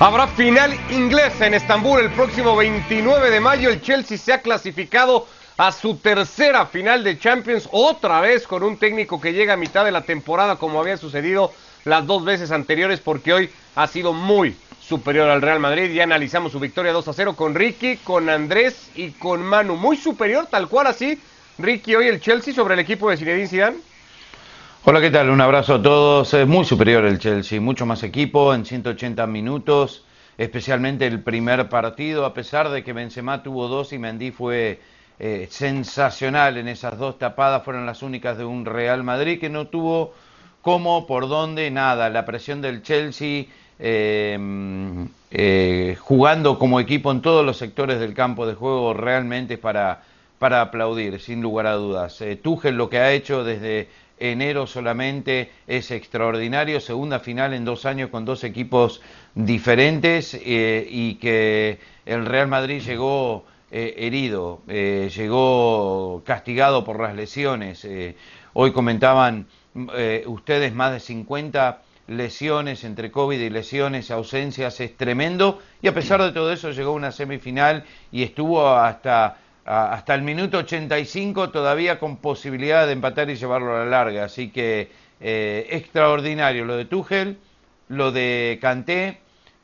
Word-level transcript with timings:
Habrá 0.00 0.28
final 0.28 0.78
inglesa 0.90 1.48
en 1.48 1.54
Estambul 1.54 1.98
el 1.98 2.12
próximo 2.12 2.54
29 2.54 3.32
de 3.32 3.40
mayo. 3.40 3.68
El 3.68 3.82
Chelsea 3.82 4.16
se 4.16 4.32
ha 4.32 4.40
clasificado 4.40 5.26
a 5.56 5.72
su 5.72 5.96
tercera 5.96 6.66
final 6.66 7.02
de 7.02 7.18
Champions, 7.18 7.68
otra 7.72 8.20
vez 8.20 8.46
con 8.46 8.62
un 8.62 8.76
técnico 8.76 9.20
que 9.20 9.32
llega 9.32 9.54
a 9.54 9.56
mitad 9.56 9.84
de 9.84 9.90
la 9.90 10.02
temporada 10.02 10.54
como 10.54 10.78
había 10.78 10.96
sucedido 10.96 11.52
las 11.84 12.06
dos 12.06 12.24
veces 12.24 12.52
anteriores 12.52 13.00
porque 13.00 13.32
hoy 13.32 13.50
ha 13.74 13.88
sido 13.88 14.12
muy 14.12 14.56
superior 14.80 15.28
al 15.28 15.42
Real 15.42 15.58
Madrid. 15.58 15.90
Ya 15.90 16.04
analizamos 16.04 16.52
su 16.52 16.60
victoria 16.60 16.92
2 16.92 17.08
a 17.08 17.12
0 17.12 17.34
con 17.34 17.56
Ricky, 17.56 17.96
con 17.96 18.28
Andrés 18.28 18.92
y 18.94 19.10
con 19.10 19.42
Manu. 19.42 19.74
Muy 19.74 19.96
superior, 19.96 20.46
tal 20.48 20.68
cual 20.68 20.86
así. 20.86 21.20
Ricky, 21.58 21.96
hoy 21.96 22.06
el 22.06 22.20
Chelsea 22.20 22.54
sobre 22.54 22.74
el 22.74 22.80
equipo 22.80 23.10
de 23.10 23.16
Zinedine 23.16 23.48
Zidane. 23.48 23.76
Hola, 24.90 25.02
¿qué 25.02 25.10
tal? 25.10 25.28
Un 25.28 25.42
abrazo 25.42 25.74
a 25.74 25.82
todos. 25.82 26.32
Es 26.32 26.48
muy 26.48 26.64
superior 26.64 27.04
el 27.04 27.18
Chelsea, 27.18 27.60
mucho 27.60 27.84
más 27.84 28.02
equipo 28.02 28.54
en 28.54 28.64
180 28.64 29.26
minutos, 29.26 30.06
especialmente 30.38 31.06
el 31.06 31.20
primer 31.22 31.68
partido, 31.68 32.24
a 32.24 32.32
pesar 32.32 32.70
de 32.70 32.82
que 32.82 32.94
Benzema 32.94 33.42
tuvo 33.42 33.68
dos 33.68 33.92
y 33.92 33.98
Mendy 33.98 34.30
fue 34.30 34.80
eh, 35.18 35.46
sensacional 35.50 36.56
en 36.56 36.68
esas 36.68 36.96
dos 36.96 37.18
tapadas, 37.18 37.64
fueron 37.64 37.84
las 37.84 38.02
únicas 38.02 38.38
de 38.38 38.46
un 38.46 38.64
Real 38.64 39.04
Madrid 39.04 39.38
que 39.38 39.50
no 39.50 39.66
tuvo 39.66 40.14
cómo, 40.62 41.06
por 41.06 41.28
dónde, 41.28 41.70
nada. 41.70 42.08
La 42.08 42.24
presión 42.24 42.62
del 42.62 42.82
Chelsea 42.82 43.44
eh, 43.78 44.38
eh, 45.30 45.98
jugando 46.00 46.58
como 46.58 46.80
equipo 46.80 47.12
en 47.12 47.20
todos 47.20 47.44
los 47.44 47.58
sectores 47.58 48.00
del 48.00 48.14
campo 48.14 48.46
de 48.46 48.54
juego 48.54 48.94
realmente 48.94 49.52
es 49.52 49.60
para, 49.60 50.02
para 50.38 50.62
aplaudir, 50.62 51.20
sin 51.20 51.42
lugar 51.42 51.66
a 51.66 51.74
dudas. 51.74 52.24
Tuchel 52.40 52.74
lo 52.74 52.88
que 52.88 52.96
ha 53.00 53.12
hecho 53.12 53.44
desde 53.44 54.07
enero 54.20 54.66
solamente 54.66 55.50
es 55.66 55.90
extraordinario, 55.90 56.80
segunda 56.80 57.20
final 57.20 57.54
en 57.54 57.64
dos 57.64 57.86
años 57.86 58.10
con 58.10 58.24
dos 58.24 58.44
equipos 58.44 59.00
diferentes 59.34 60.34
eh, 60.34 60.86
y 60.88 61.14
que 61.16 61.78
el 62.06 62.26
Real 62.26 62.48
Madrid 62.48 62.82
llegó 62.82 63.44
eh, 63.70 63.94
herido, 63.98 64.62
eh, 64.68 65.10
llegó 65.14 66.22
castigado 66.24 66.84
por 66.84 67.00
las 67.00 67.14
lesiones. 67.14 67.86
hoy 68.54 68.72
comentaban 68.72 69.46
ustedes 70.26 70.74
más 70.74 70.92
de 70.92 71.00
50 71.00 71.82
lesiones 72.08 72.84
entre 72.84 73.12
COVID 73.12 73.38
y 73.38 73.50
lesiones, 73.50 74.10
ausencias, 74.10 74.80
es 74.80 74.96
tremendo 74.96 75.60
y 75.82 75.88
a 75.88 75.94
pesar 75.94 76.22
de 76.22 76.32
todo 76.32 76.50
eso 76.52 76.72
llegó 76.72 76.92
una 76.92 77.12
semifinal 77.12 77.84
y 78.10 78.22
estuvo 78.22 78.66
hasta 78.66 79.36
hasta 79.68 80.14
el 80.14 80.22
minuto 80.22 80.58
85 80.58 81.50
todavía 81.50 81.98
con 81.98 82.16
posibilidad 82.16 82.86
de 82.86 82.94
empatar 82.94 83.28
y 83.28 83.36
llevarlo 83.36 83.76
a 83.76 83.80
la 83.80 83.84
larga. 83.84 84.24
Así 84.24 84.48
que 84.48 84.90
eh, 85.20 85.66
extraordinario 85.70 86.64
lo 86.64 86.76
de 86.76 86.86
Tuchel, 86.86 87.36
lo 87.88 88.10
de 88.10 88.58
Kanté, 88.62 89.18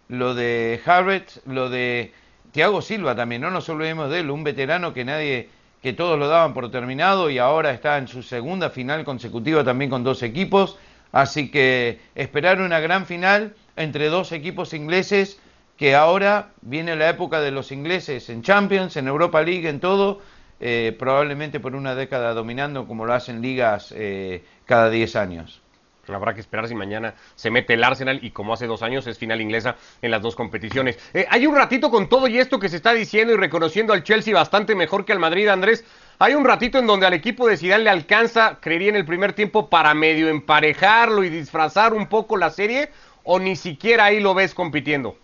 lo 0.08 0.34
de 0.34 0.78
Harvard, 0.84 1.22
lo 1.46 1.70
de 1.70 2.12
Thiago 2.52 2.82
Silva 2.82 3.16
también. 3.16 3.40
No 3.40 3.50
nos 3.50 3.66
olvidemos 3.70 4.10
de 4.10 4.20
él, 4.20 4.30
un 4.30 4.44
veterano 4.44 4.92
que 4.92 5.06
nadie, 5.06 5.48
que 5.82 5.94
todos 5.94 6.18
lo 6.18 6.28
daban 6.28 6.52
por 6.52 6.70
terminado 6.70 7.30
y 7.30 7.38
ahora 7.38 7.70
está 7.70 7.96
en 7.96 8.06
su 8.06 8.22
segunda 8.22 8.68
final 8.68 9.04
consecutiva 9.04 9.64
también 9.64 9.90
con 9.90 10.04
dos 10.04 10.22
equipos. 10.22 10.76
Así 11.12 11.50
que 11.50 12.00
esperar 12.14 12.60
una 12.60 12.80
gran 12.80 13.06
final 13.06 13.54
entre 13.76 14.08
dos 14.10 14.32
equipos 14.32 14.74
ingleses 14.74 15.40
que 15.76 15.94
ahora 15.94 16.50
viene 16.62 16.96
la 16.96 17.08
época 17.08 17.40
de 17.40 17.50
los 17.50 17.72
ingleses 17.72 18.30
en 18.30 18.42
Champions, 18.42 18.96
en 18.96 19.08
Europa 19.08 19.42
League, 19.42 19.68
en 19.68 19.80
todo, 19.80 20.20
eh, 20.60 20.94
probablemente 20.98 21.60
por 21.60 21.74
una 21.74 21.94
década 21.94 22.32
dominando 22.32 22.86
como 22.86 23.06
lo 23.06 23.12
hacen 23.12 23.42
ligas 23.42 23.92
eh, 23.96 24.44
cada 24.66 24.90
10 24.90 25.16
años. 25.16 25.60
Habrá 26.06 26.34
que 26.34 26.40
esperar 26.40 26.68
si 26.68 26.74
mañana 26.74 27.14
se 27.34 27.50
mete 27.50 27.74
el 27.74 27.84
Arsenal 27.84 28.18
y 28.22 28.30
como 28.30 28.52
hace 28.52 28.66
dos 28.66 28.82
años 28.82 29.06
es 29.06 29.18
final 29.18 29.40
inglesa 29.40 29.76
en 30.02 30.10
las 30.10 30.20
dos 30.20 30.36
competiciones. 30.36 30.98
Eh, 31.14 31.26
hay 31.30 31.46
un 31.46 31.54
ratito 31.54 31.90
con 31.90 32.08
todo 32.08 32.28
y 32.28 32.38
esto 32.38 32.58
que 32.58 32.68
se 32.68 32.76
está 32.76 32.92
diciendo 32.92 33.32
y 33.32 33.36
reconociendo 33.36 33.92
al 33.92 34.02
Chelsea 34.02 34.34
bastante 34.34 34.74
mejor 34.74 35.04
que 35.04 35.12
al 35.12 35.18
Madrid, 35.18 35.48
Andrés. 35.48 35.84
Hay 36.18 36.34
un 36.34 36.44
ratito 36.44 36.78
en 36.78 36.86
donde 36.86 37.06
al 37.06 37.14
equipo 37.14 37.48
de 37.48 37.56
Zidane 37.56 37.84
le 37.84 37.90
alcanza, 37.90 38.58
creería 38.60 38.90
en 38.90 38.96
el 38.96 39.06
primer 39.06 39.32
tiempo, 39.32 39.68
para 39.68 39.94
medio 39.94 40.28
emparejarlo 40.28 41.24
y 41.24 41.30
disfrazar 41.30 41.94
un 41.94 42.06
poco 42.06 42.36
la 42.36 42.50
serie, 42.50 42.90
o 43.24 43.38
ni 43.38 43.56
siquiera 43.56 44.04
ahí 44.04 44.20
lo 44.20 44.34
ves 44.34 44.54
compitiendo. 44.54 45.16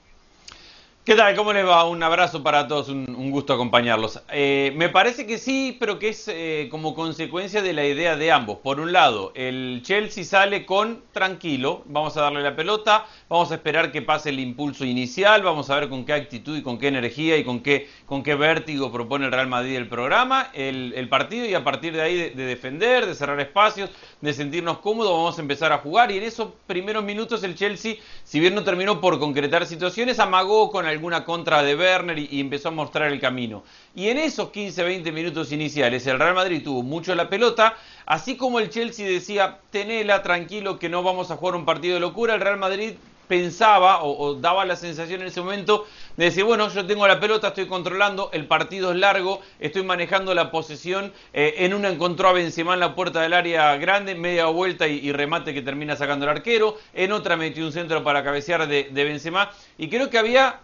¿Qué 1.02 1.14
tal? 1.14 1.34
¿Cómo 1.34 1.54
les 1.54 1.66
va? 1.66 1.88
Un 1.88 2.02
abrazo 2.02 2.42
para 2.42 2.68
todos, 2.68 2.90
un, 2.90 3.30
gusto 3.30 3.54
acompañarlos. 3.54 4.20
Eh, 4.30 4.74
me 4.76 4.90
parece 4.90 5.26
que 5.26 5.38
sí, 5.38 5.74
pero 5.80 5.98
que 5.98 6.10
es 6.10 6.28
eh, 6.28 6.68
como 6.70 6.94
consecuencia 6.94 7.62
de 7.62 7.72
la 7.72 7.86
idea 7.86 8.16
de 8.16 8.30
ambos. 8.30 8.58
Por 8.58 8.80
un 8.80 8.92
lado, 8.92 9.32
el 9.34 9.80
Chelsea 9.82 10.24
sale 10.24 10.66
con 10.66 11.00
tranquilo, 11.12 11.84
vamos 11.86 12.18
a 12.18 12.20
darle 12.20 12.42
la 12.42 12.54
pelota, 12.54 13.06
vamos 13.30 13.50
a 13.50 13.54
esperar 13.54 13.92
que 13.92 14.02
pase 14.02 14.28
el 14.28 14.40
impulso 14.40 14.84
inicial, 14.84 15.42
vamos 15.42 15.70
a 15.70 15.80
ver 15.80 15.88
con 15.88 16.04
qué 16.04 16.12
actitud 16.12 16.58
y 16.58 16.62
con 16.62 16.78
qué 16.78 16.88
energía 16.88 17.38
y 17.38 17.44
con 17.44 17.60
qué, 17.60 17.88
con 18.04 18.22
qué 18.22 18.34
vértigo 18.34 18.92
propone 18.92 19.24
el 19.24 19.32
Real 19.32 19.48
Madrid 19.48 19.76
el 19.76 19.88
programa, 19.88 20.50
el, 20.52 21.08
partido 21.08 21.46
y 21.46 21.54
a 21.54 21.64
partir 21.64 21.94
de 21.94 22.02
ahí 22.02 22.14
de, 22.14 22.30
de, 22.30 22.44
defender, 22.44 23.06
de 23.06 23.14
cerrar 23.14 23.40
espacios, 23.40 23.88
de 24.20 24.34
sentirnos 24.34 24.78
cómodos, 24.80 25.12
vamos 25.12 25.38
a 25.38 25.40
empezar 25.40 25.72
a 25.72 25.78
jugar 25.78 26.10
y 26.10 26.18
en 26.18 26.24
esos 26.24 26.50
primeros 26.66 27.02
minutos 27.04 27.42
el 27.42 27.54
Chelsea, 27.54 27.94
si 28.22 28.38
bien 28.38 28.54
no 28.54 28.62
terminó 28.64 29.00
por 29.00 29.18
concretar 29.18 29.64
situaciones, 29.64 30.18
amagó 30.18 30.70
con 30.70 30.89
alguna 30.90 31.24
contra 31.24 31.62
de 31.62 31.74
Werner 31.74 32.18
y, 32.18 32.40
empezó 32.40 32.68
a 32.68 32.72
mostrar 32.72 33.10
el 33.12 33.20
camino. 33.20 33.62
Y 33.94 34.08
en 34.08 34.18
esos 34.18 34.52
15-20 34.52 35.12
minutos 35.12 35.52
iniciales 35.52 36.06
el 36.06 36.18
Real 36.18 36.34
Madrid 36.34 36.62
tuvo 36.62 36.82
mucho 36.82 37.14
la 37.14 37.28
pelota, 37.28 37.76
así 38.06 38.36
como 38.36 38.58
el 38.58 38.70
Chelsea 38.70 39.08
decía, 39.08 39.58
tenela 39.70 40.22
tranquilo 40.22 40.78
que 40.78 40.88
no 40.88 41.02
vamos 41.02 41.30
a 41.30 41.36
jugar 41.36 41.56
un 41.56 41.64
partido 41.64 41.94
de 41.94 42.00
locura, 42.00 42.34
el 42.34 42.40
Real 42.40 42.58
Madrid 42.58 42.94
pensaba 43.30 44.02
o, 44.02 44.34
daba 44.34 44.64
la 44.64 44.74
sensación 44.74 45.20
en 45.20 45.28
ese 45.28 45.40
momento 45.40 45.86
de 46.16 46.24
decir, 46.24 46.42
bueno, 46.42 46.68
yo 46.68 46.84
tengo 46.84 47.06
la 47.06 47.20
pelota, 47.20 47.48
estoy 47.48 47.68
controlando, 47.68 48.28
el 48.32 48.46
partido 48.46 48.90
es 48.90 48.98
largo, 48.98 49.40
estoy 49.60 49.84
manejando 49.84 50.34
la 50.34 50.50
posesión, 50.50 51.12
eh, 51.32 51.54
en 51.58 51.72
una 51.72 51.90
encontró 51.90 52.28
a 52.28 52.32
Benzema 52.32 52.74
en 52.74 52.80
la 52.80 52.96
puerta 52.96 53.22
del 53.22 53.34
área 53.34 53.76
grande, 53.76 54.16
media 54.16 54.46
vuelta 54.46 54.88
y, 54.88 55.12
remate 55.12 55.54
que 55.54 55.62
termina 55.62 55.94
sacando 55.94 56.24
el 56.24 56.32
arquero, 56.32 56.76
en 56.92 57.12
otra 57.12 57.36
metió 57.36 57.64
un 57.64 57.70
centro 57.70 58.02
para 58.02 58.24
cabecear 58.24 58.66
de, 58.66 58.88
de 58.90 59.04
Benzema 59.04 59.52
y 59.78 59.88
creo 59.88 60.10
que 60.10 60.18
había 60.18 60.58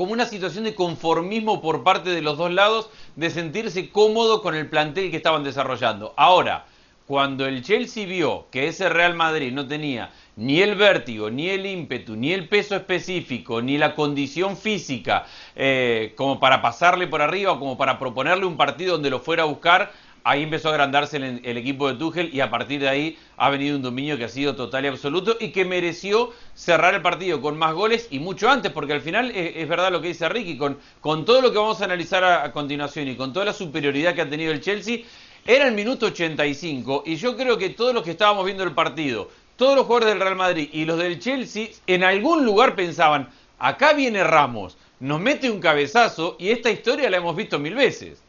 como 0.00 0.14
una 0.14 0.24
situación 0.24 0.64
de 0.64 0.74
conformismo 0.74 1.60
por 1.60 1.82
parte 1.82 2.08
de 2.08 2.22
los 2.22 2.38
dos 2.38 2.50
lados, 2.50 2.88
de 3.16 3.28
sentirse 3.28 3.90
cómodo 3.90 4.40
con 4.40 4.54
el 4.54 4.66
plantel 4.66 5.10
que 5.10 5.18
estaban 5.18 5.44
desarrollando. 5.44 6.14
Ahora, 6.16 6.64
cuando 7.06 7.44
el 7.44 7.62
Chelsea 7.62 8.06
vio 8.06 8.46
que 8.50 8.68
ese 8.68 8.88
Real 8.88 9.12
Madrid 9.12 9.52
no 9.52 9.68
tenía 9.68 10.10
ni 10.36 10.62
el 10.62 10.74
vértigo, 10.74 11.28
ni 11.28 11.50
el 11.50 11.66
ímpetu, 11.66 12.16
ni 12.16 12.32
el 12.32 12.48
peso 12.48 12.74
específico, 12.76 13.60
ni 13.60 13.76
la 13.76 13.94
condición 13.94 14.56
física 14.56 15.26
eh, 15.54 16.14
como 16.16 16.40
para 16.40 16.62
pasarle 16.62 17.06
por 17.06 17.20
arriba 17.20 17.52
o 17.52 17.58
como 17.58 17.76
para 17.76 17.98
proponerle 17.98 18.46
un 18.46 18.56
partido 18.56 18.92
donde 18.92 19.10
lo 19.10 19.20
fuera 19.20 19.42
a 19.42 19.46
buscar, 19.46 19.92
ahí 20.24 20.42
empezó 20.42 20.68
a 20.68 20.72
agrandarse 20.72 21.16
el, 21.16 21.56
equipo 21.56 21.88
de 21.88 21.98
Tuchel 21.98 22.30
y 22.32 22.40
a 22.40 22.50
partir 22.50 22.80
de 22.80 22.88
ahí 22.88 23.18
ha 23.36 23.50
venido 23.50 23.76
un 23.76 23.82
dominio 23.82 24.16
que 24.18 24.24
ha 24.24 24.28
sido 24.28 24.54
total 24.54 24.84
y 24.84 24.88
absoluto 24.88 25.36
y 25.40 25.50
que 25.50 25.64
mereció 25.64 26.32
cerrar 26.54 26.94
el 26.94 27.02
partido 27.02 27.40
con 27.40 27.58
más 27.58 27.74
goles 27.74 28.08
y 28.10 28.18
mucho 28.18 28.50
antes, 28.50 28.72
porque 28.72 28.92
al 28.92 29.00
final 29.00 29.30
es, 29.30 29.68
verdad 29.68 29.90
lo 29.90 30.00
que 30.00 30.08
dice 30.08 30.28
Ricky, 30.28 30.58
con, 30.58 30.78
todo 31.24 31.40
lo 31.40 31.52
que 31.52 31.58
vamos 31.58 31.80
a 31.80 31.84
analizar 31.84 32.24
a, 32.24 32.52
continuación 32.52 33.08
y 33.08 33.16
con 33.16 33.32
toda 33.32 33.46
la 33.46 33.52
superioridad 33.52 34.14
que 34.14 34.22
ha 34.22 34.28
tenido 34.28 34.52
el 34.52 34.60
Chelsea, 34.60 35.00
era 35.46 35.66
el 35.66 35.74
minuto 35.74 36.06
85 36.06 37.04
y 37.06 37.16
yo 37.16 37.36
creo 37.36 37.56
que 37.56 37.70
todos 37.70 37.94
los 37.94 38.02
que 38.02 38.10
estábamos 38.10 38.44
viendo 38.44 38.64
el 38.64 38.72
partido, 38.72 39.30
todos 39.56 39.76
los 39.76 39.86
jugadores 39.86 40.14
del 40.14 40.22
Real 40.22 40.36
Madrid 40.36 40.68
y 40.72 40.84
los 40.84 40.98
del 40.98 41.18
Chelsea, 41.18 41.68
en 41.86 42.04
algún 42.04 42.44
lugar 42.44 42.74
pensaban, 42.74 43.28
acá 43.58 43.94
viene 43.94 44.22
Ramos, 44.24 44.76
nos 45.00 45.20
mete 45.20 45.50
un 45.50 45.60
cabezazo 45.60 46.36
y 46.38 46.50
esta 46.50 46.70
historia 46.70 47.08
la 47.08 47.16
hemos 47.16 47.34
visto 47.34 47.58
mil 47.58 47.74
veces. 47.74 48.22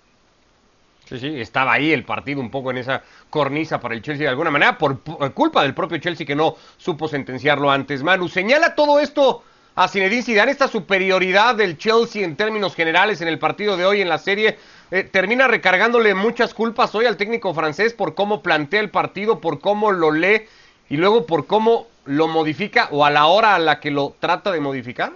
Sí, 1.12 1.20
sí, 1.20 1.42
estaba 1.42 1.74
ahí 1.74 1.92
el 1.92 2.06
partido 2.06 2.40
un 2.40 2.50
poco 2.50 2.72
en 2.72 2.78
esa 2.78 3.04
cornisa 3.30 3.82
para 3.82 3.94
el 3.96 4.02
Chelsea 4.02 4.24
de 4.24 4.30
alguna 4.30 4.50
manera, 4.50 4.78
por, 4.78 5.02
culpa 5.34 5.62
del 5.62 5.74
propio 5.74 5.98
Chelsea 5.98 6.26
que 6.26 6.38
no 6.38 6.56
supo 6.78 7.10
sentenciarlo 7.10 7.70
antes. 7.70 8.02
Manu, 8.02 8.30
señala 8.30 8.76
todo 8.76 8.98
esto 8.98 9.44
a 9.76 9.90
Zinedine 9.90 10.24
Zidane, 10.24 10.54
esta 10.54 10.70
superioridad 10.70 11.56
del 11.56 11.78
Chelsea 11.78 12.24
en 12.24 12.38
términos 12.38 12.76
generales 12.76 13.20
en 13.20 13.28
el 13.28 13.40
partido 13.40 13.76
de 13.76 13.86
hoy 13.86 14.00
en 14.00 14.08
la 14.08 14.20
serie. 14.20 14.58
Eh, 14.90 15.04
termina 15.04 15.50
recargándole 15.50 16.14
muchas 16.16 16.54
culpas 16.54 16.96
hoy 16.96 17.08
al 17.08 17.18
técnico 17.18 17.54
francés 17.54 17.94
por 17.94 18.16
cómo 18.16 18.42
plantea 18.42 18.80
el 18.80 18.90
partido, 18.90 19.42
por 19.42 19.60
cómo 19.60 19.92
lo 19.92 20.12
lee 20.12 20.44
y 20.90 20.96
luego 20.96 21.26
por 21.26 21.46
cómo 21.46 21.88
lo 22.06 22.30
modifica 22.30 22.88
o 22.92 23.04
a 23.04 23.10
la 23.10 23.26
hora 23.26 23.56
a 23.56 23.60
la 23.60 23.82
que 23.82 23.92
lo 23.92 24.16
trata 24.22 24.50
de 24.54 24.62
modificar. 24.62 25.12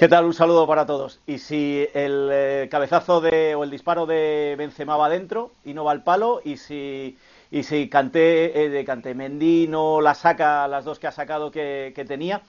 ¿Qué 0.00 0.08
tal? 0.08 0.24
Un 0.24 0.32
saludo 0.32 0.66
para 0.66 0.86
todos. 0.86 1.20
Y 1.26 1.36
si 1.36 1.86
el 1.92 2.30
eh, 2.32 2.68
cabezazo 2.70 3.20
de, 3.20 3.54
o 3.54 3.64
el 3.64 3.70
disparo 3.70 4.06
de 4.06 4.54
Benzema 4.56 4.96
va 4.96 5.04
adentro 5.04 5.50
y 5.62 5.74
no 5.74 5.84
va 5.84 5.92
al 5.92 6.02
palo, 6.02 6.40
y 6.42 6.56
si, 6.56 7.18
y 7.50 7.62
si 7.64 7.86
Canté, 7.90 8.64
eh, 8.64 8.70
de 8.70 8.82
Canté 8.86 9.14
Mendy 9.14 9.68
no 9.68 10.00
la 10.00 10.14
saca, 10.14 10.66
las 10.68 10.86
dos 10.86 10.98
que 10.98 11.06
ha 11.06 11.12
sacado 11.12 11.50
que, 11.50 11.92
tenía. 12.08 12.40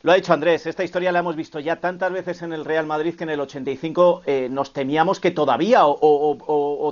Lo 0.00 0.12
ha 0.12 0.14
dicho 0.14 0.32
Andrés, 0.32 0.64
esta 0.64 0.82
historia 0.82 1.12
la 1.12 1.18
hemos 1.18 1.36
visto 1.36 1.60
ya 1.60 1.76
tantas 1.76 2.10
veces 2.10 2.40
en 2.40 2.54
el 2.54 2.64
Real 2.64 2.86
Madrid 2.86 3.14
que 3.14 3.24
en 3.24 3.30
el 3.30 3.40
85 3.40 4.22
eh, 4.24 4.48
nos 4.50 4.72
temíamos 4.72 5.20
que 5.20 5.30
todavía 5.30 5.84
o, 5.84 5.98
o, 6.00 6.38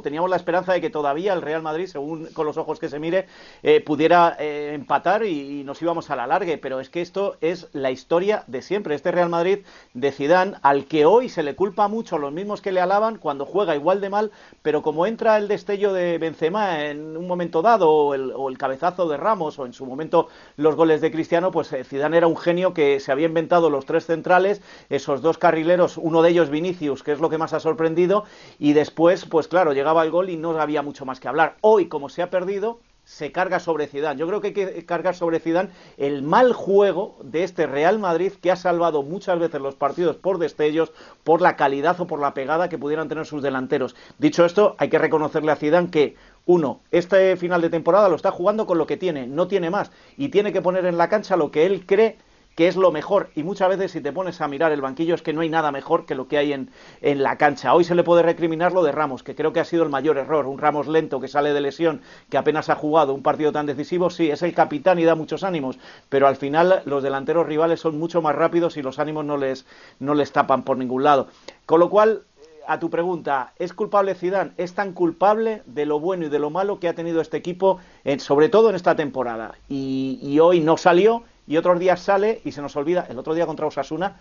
teníamos 0.00 0.31
la 0.31 0.37
esperanza 0.37 0.73
de 0.73 0.81
que 0.81 0.89
todavía 0.89 1.33
el 1.33 1.43
Real 1.43 1.62
Madrid, 1.62 1.87
según 1.87 2.27
con 2.33 2.47
los 2.47 2.56
ojos 2.56 2.79
que 2.79 2.89
se 2.89 2.99
mire, 2.99 3.27
eh, 3.62 3.81
pudiera 3.81 4.37
eh, 4.39 4.73
empatar 4.75 5.25
y, 5.25 5.65
nos 5.65 5.83
íbamos 5.83 6.11
a 6.11 6.17
la 6.17 6.27
largue. 6.27 6.59
Pero 6.59 6.81
es 6.81 6.89
que 6.89 7.03
esto 7.03 7.37
es 7.41 7.69
la 7.73 7.91
historia 7.91 8.44
de 8.47 8.62
siempre. 8.62 8.94
Este 8.94 9.11
Real 9.11 9.29
Madrid 9.29 9.59
de 9.94 10.12
Zidane, 10.12 10.55
al 10.62 10.87
que 10.87 11.05
hoy 11.05 11.29
se 11.29 11.43
le 11.43 11.55
culpa 11.55 11.89
mucho 11.89 12.19
los 12.19 12.33
mismos 12.33 12.62
que 12.62 12.73
le 12.73 12.81
alaban 12.81 13.19
cuando 13.19 13.44
juega 13.44 13.75
igual 13.75 14.00
de 14.00 14.11
mal, 14.11 14.31
pero 14.62 14.83
como 14.83 15.06
entra 15.06 15.37
el 15.37 15.49
destello 15.49 15.93
de 15.93 16.19
Benzema 16.19 16.85
en 16.87 17.17
un 17.17 17.27
momento 17.27 17.61
dado 17.61 17.91
o 17.91 18.15
el, 18.15 18.33
o 18.35 18.49
cabezazo 18.62 19.09
de 19.09 19.17
Ramos 19.17 19.59
o 19.59 19.67
en 19.67 19.73
su 19.73 19.85
momento 19.87 20.29
los 20.56 20.77
goles 20.77 21.00
de 21.00 21.11
Cristiano, 21.11 21.50
pues 21.50 21.75
Zidane 21.85 22.17
era 22.17 22.29
un 22.29 22.37
genio 22.37 22.73
que 22.75 23.00
se 23.00 23.11
había 23.11 23.27
inventado 23.27 23.71
los 23.71 23.87
tres 23.87 24.06
centrales, 24.06 24.62
esos 24.89 25.21
dos 25.21 25.37
carrileros, 25.37 25.97
uno 25.97 26.23
de 26.23 26.31
ellos 26.31 26.49
Vinicius, 26.49 27.03
que 27.03 27.11
es 27.11 27.19
lo 27.19 27.29
que 27.29 27.39
más 27.39 27.53
ha 27.55 27.59
sorprendido, 27.59 28.25
y 28.61 28.73
después, 28.73 29.25
pues 29.25 29.49
claro, 29.49 29.73
llegaba 29.82 30.05
el 30.05 30.12
gol 30.12 30.31
y 30.31 30.37
no 30.37 30.56
había 30.61 30.81
mucho 30.81 31.05
más 31.05 31.19
que 31.19 31.26
hablar. 31.26 31.56
Hoy, 31.61 31.88
como 31.88 32.08
se 32.08 32.23
ha 32.23 32.31
perdido, 32.31 32.79
se 33.02 33.32
carga 33.32 33.58
sobre 33.58 33.88
Zidane. 33.88 34.17
Yo 34.17 34.29
creo 34.29 34.40
que 34.40 34.49
hay 34.49 34.55
que 34.55 34.87
cargar 34.87 35.17
sobre 35.17 35.40
Zidane 35.40 35.70
el 35.96 36.23
mal 36.23 36.52
juego 36.52 37.19
de 37.25 37.43
este 37.43 37.67
Real 37.67 37.99
Madrid 37.99 38.31
que 38.40 38.52
ha 38.52 38.56
salvado 38.56 39.02
muchas 39.02 39.40
veces 39.40 39.61
los 39.61 39.75
partidos 39.75 40.14
por 40.14 40.38
destellos, 40.38 40.93
por 41.25 41.40
la 41.40 41.56
calidad 41.56 42.00
o 42.00 42.06
por 42.06 42.20
la 42.20 42.32
pegada 42.32 42.69
que 42.69 42.79
pudieran 42.79 43.08
tener 43.08 43.26
sus 43.26 43.43
delanteros. 43.43 43.96
Dicho 44.19 44.44
esto, 44.44 44.76
hay 44.79 44.88
que 44.88 45.00
reconocerle 45.00 45.50
a 45.50 45.56
Zidane 45.56 45.90
que 45.90 46.14
uno, 46.46 46.81
este 46.93 47.37
final 47.37 47.61
de 47.61 47.70
temporada 47.70 48.08
lo 48.08 48.14
está 48.14 48.31
jugando 48.31 48.67
con 48.67 48.79
lo 48.79 48.87
que 48.87 48.96
tiene, 48.96 49.26
no 49.26 49.49
tiene 49.49 49.69
más 49.69 49.90
y 50.17 50.29
tiene 50.29 50.52
que 50.52 50.62
poner 50.62 50.87
en 50.87 50.96
la 50.96 51.08
cancha 51.08 51.37
lo 51.37 51.50
que 51.50 51.67
él 51.67 51.87
cree 51.87 52.19
que 52.55 52.69
es 52.69 52.77
lo 52.77 52.93
mejor. 52.93 53.31
Y 53.35 53.43
muchas 53.43 53.69
veces 53.69 53.93
si 53.93 54.01
te 54.01 54.13
pones 54.13 54.41
a 54.41 54.49
mirar 54.49 54.73
el 54.73 54.81
banquillo 54.81 55.15
es 55.15 55.23
que 55.23 55.33
no 55.33 55.41
hay 55.41 55.49
nada 55.49 55.73
mejor 55.73 56.07
que 56.07 56.15
lo 56.15 56.29
que 56.29 56.39
hay 56.39 56.53
en, 56.53 56.71
en, 57.01 57.23
la 57.23 57.37
cancha. 57.37 57.75
Hoy 57.75 57.85
se 57.85 57.95
le 57.95 58.05
puede 58.05 58.23
recriminar 58.23 58.73
lo 58.73 58.83
de 58.83 58.93
Ramos, 58.93 59.23
que 59.23 59.35
creo 59.35 59.53
que 59.53 59.61
ha 59.61 59.65
sido 59.65 59.83
el 59.83 59.89
mayor 59.89 60.19
error. 60.19 60.47
Un 60.47 60.59
Ramos 60.59 60.89
lento 60.89 61.21
que 61.21 61.29
sale 61.29 61.53
de 61.53 61.61
lesión, 61.61 62.03
que 62.29 62.39
apenas 62.39 62.69
ha 62.69 62.75
jugado 62.75 63.15
un 63.15 63.23
partido 63.23 63.53
tan 63.53 63.67
decisivo, 63.67 64.11
sí, 64.11 64.31
es 64.31 64.43
el 64.43 64.55
capitán 64.55 64.99
y 64.99 65.05
da 65.05 65.15
muchos 65.15 65.45
ánimos, 65.45 65.79
pero 66.09 66.27
al 66.27 66.37
final 66.37 66.83
los 66.85 67.03
delanteros 67.03 67.47
rivales 67.47 67.81
son 67.81 67.99
mucho 67.99 68.23
más 68.23 68.35
rápidos 68.35 68.77
y 68.77 68.83
los 68.83 68.99
ánimos 68.99 69.25
no 69.25 69.37
les, 69.37 69.67
no 69.99 70.15
les 70.15 70.33
tapan 70.33 70.63
por 70.63 70.77
ningún 70.77 71.05
lado. 71.05 71.29
Con 71.67 71.81
lo 71.81 71.89
cual, 71.89 72.23
a 72.67 72.79
tu 72.79 72.91
pregunta, 72.91 73.53
¿es 73.59 73.73
culpable 73.73 74.15
Zidane? 74.15 74.53
Es 74.57 74.75
tan 74.75 74.93
culpable 74.93 75.63
de 75.67 75.87
lo 75.87 76.01
bueno 76.01 76.27
y 76.27 76.29
de 76.29 76.39
lo 76.39 76.51
malo 76.51 76.79
que 76.79 76.89
ha 76.89 76.95
tenido 76.95 77.21
este 77.21 77.37
equipo, 77.37 77.79
sobre 78.19 78.49
todo 78.49 78.71
en 78.71 78.77
esta 78.77 78.95
temporada. 78.95 79.55
Y, 79.69 80.19
y 80.23 80.39
hoy 80.39 80.61
no 80.61 80.77
salió 80.77 81.25
y 81.53 81.59
otros 81.59 81.79
días 81.79 82.01
sale 82.01 82.41
y 82.47 82.53
se 82.53 82.63
nos 82.63 82.75
olvida. 82.77 83.07
El 83.11 83.19
otro 83.19 83.35
día 83.35 83.45
contra 83.45 83.67
Osasuna, 83.67 84.17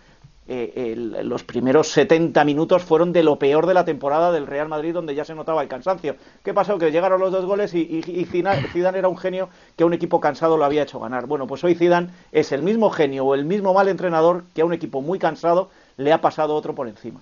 eh, 0.46 0.92
el, 0.92 1.26
los 1.26 1.42
primeros 1.44 1.88
70 1.88 2.44
minutos 2.44 2.82
fueron 2.82 3.10
de 3.10 3.22
lo 3.22 3.36
peor 3.36 3.66
de 3.66 3.72
la 3.72 3.86
temporada 3.86 4.30
del 4.30 4.46
Real 4.46 4.68
Madrid, 4.68 4.92
donde 4.92 5.14
ya 5.14 5.24
se 5.24 5.34
notaba 5.34 5.62
el 5.62 5.68
cansancio. 5.68 6.16
¿Qué 6.44 6.52
pasó? 6.52 6.76
Que 6.76 6.90
llegaron 6.90 7.18
los 7.18 7.32
dos 7.32 7.46
goles 7.46 7.72
y, 7.72 7.78
y, 7.78 8.04
y 8.06 8.24
Zidane 8.26 8.98
era 8.98 9.08
un 9.08 9.16
genio 9.16 9.48
que 9.78 9.82
a 9.82 9.86
un 9.86 9.94
equipo 9.94 10.20
cansado 10.20 10.58
lo 10.58 10.66
había 10.66 10.82
hecho 10.82 11.00
ganar. 11.00 11.24
Bueno, 11.24 11.46
pues 11.46 11.64
hoy 11.64 11.74
Zidane 11.74 12.10
es 12.32 12.52
el 12.52 12.60
mismo 12.60 12.90
genio 12.90 13.24
o 13.24 13.34
el 13.34 13.46
mismo 13.46 13.72
mal 13.72 13.88
entrenador 13.88 14.44
que 14.54 14.60
a 14.60 14.66
un 14.66 14.74
equipo 14.74 15.00
muy 15.00 15.18
cansado 15.18 15.70
le 15.96 16.12
ha 16.12 16.20
pasado 16.20 16.54
otro 16.54 16.74
por 16.74 16.86
encima. 16.86 17.20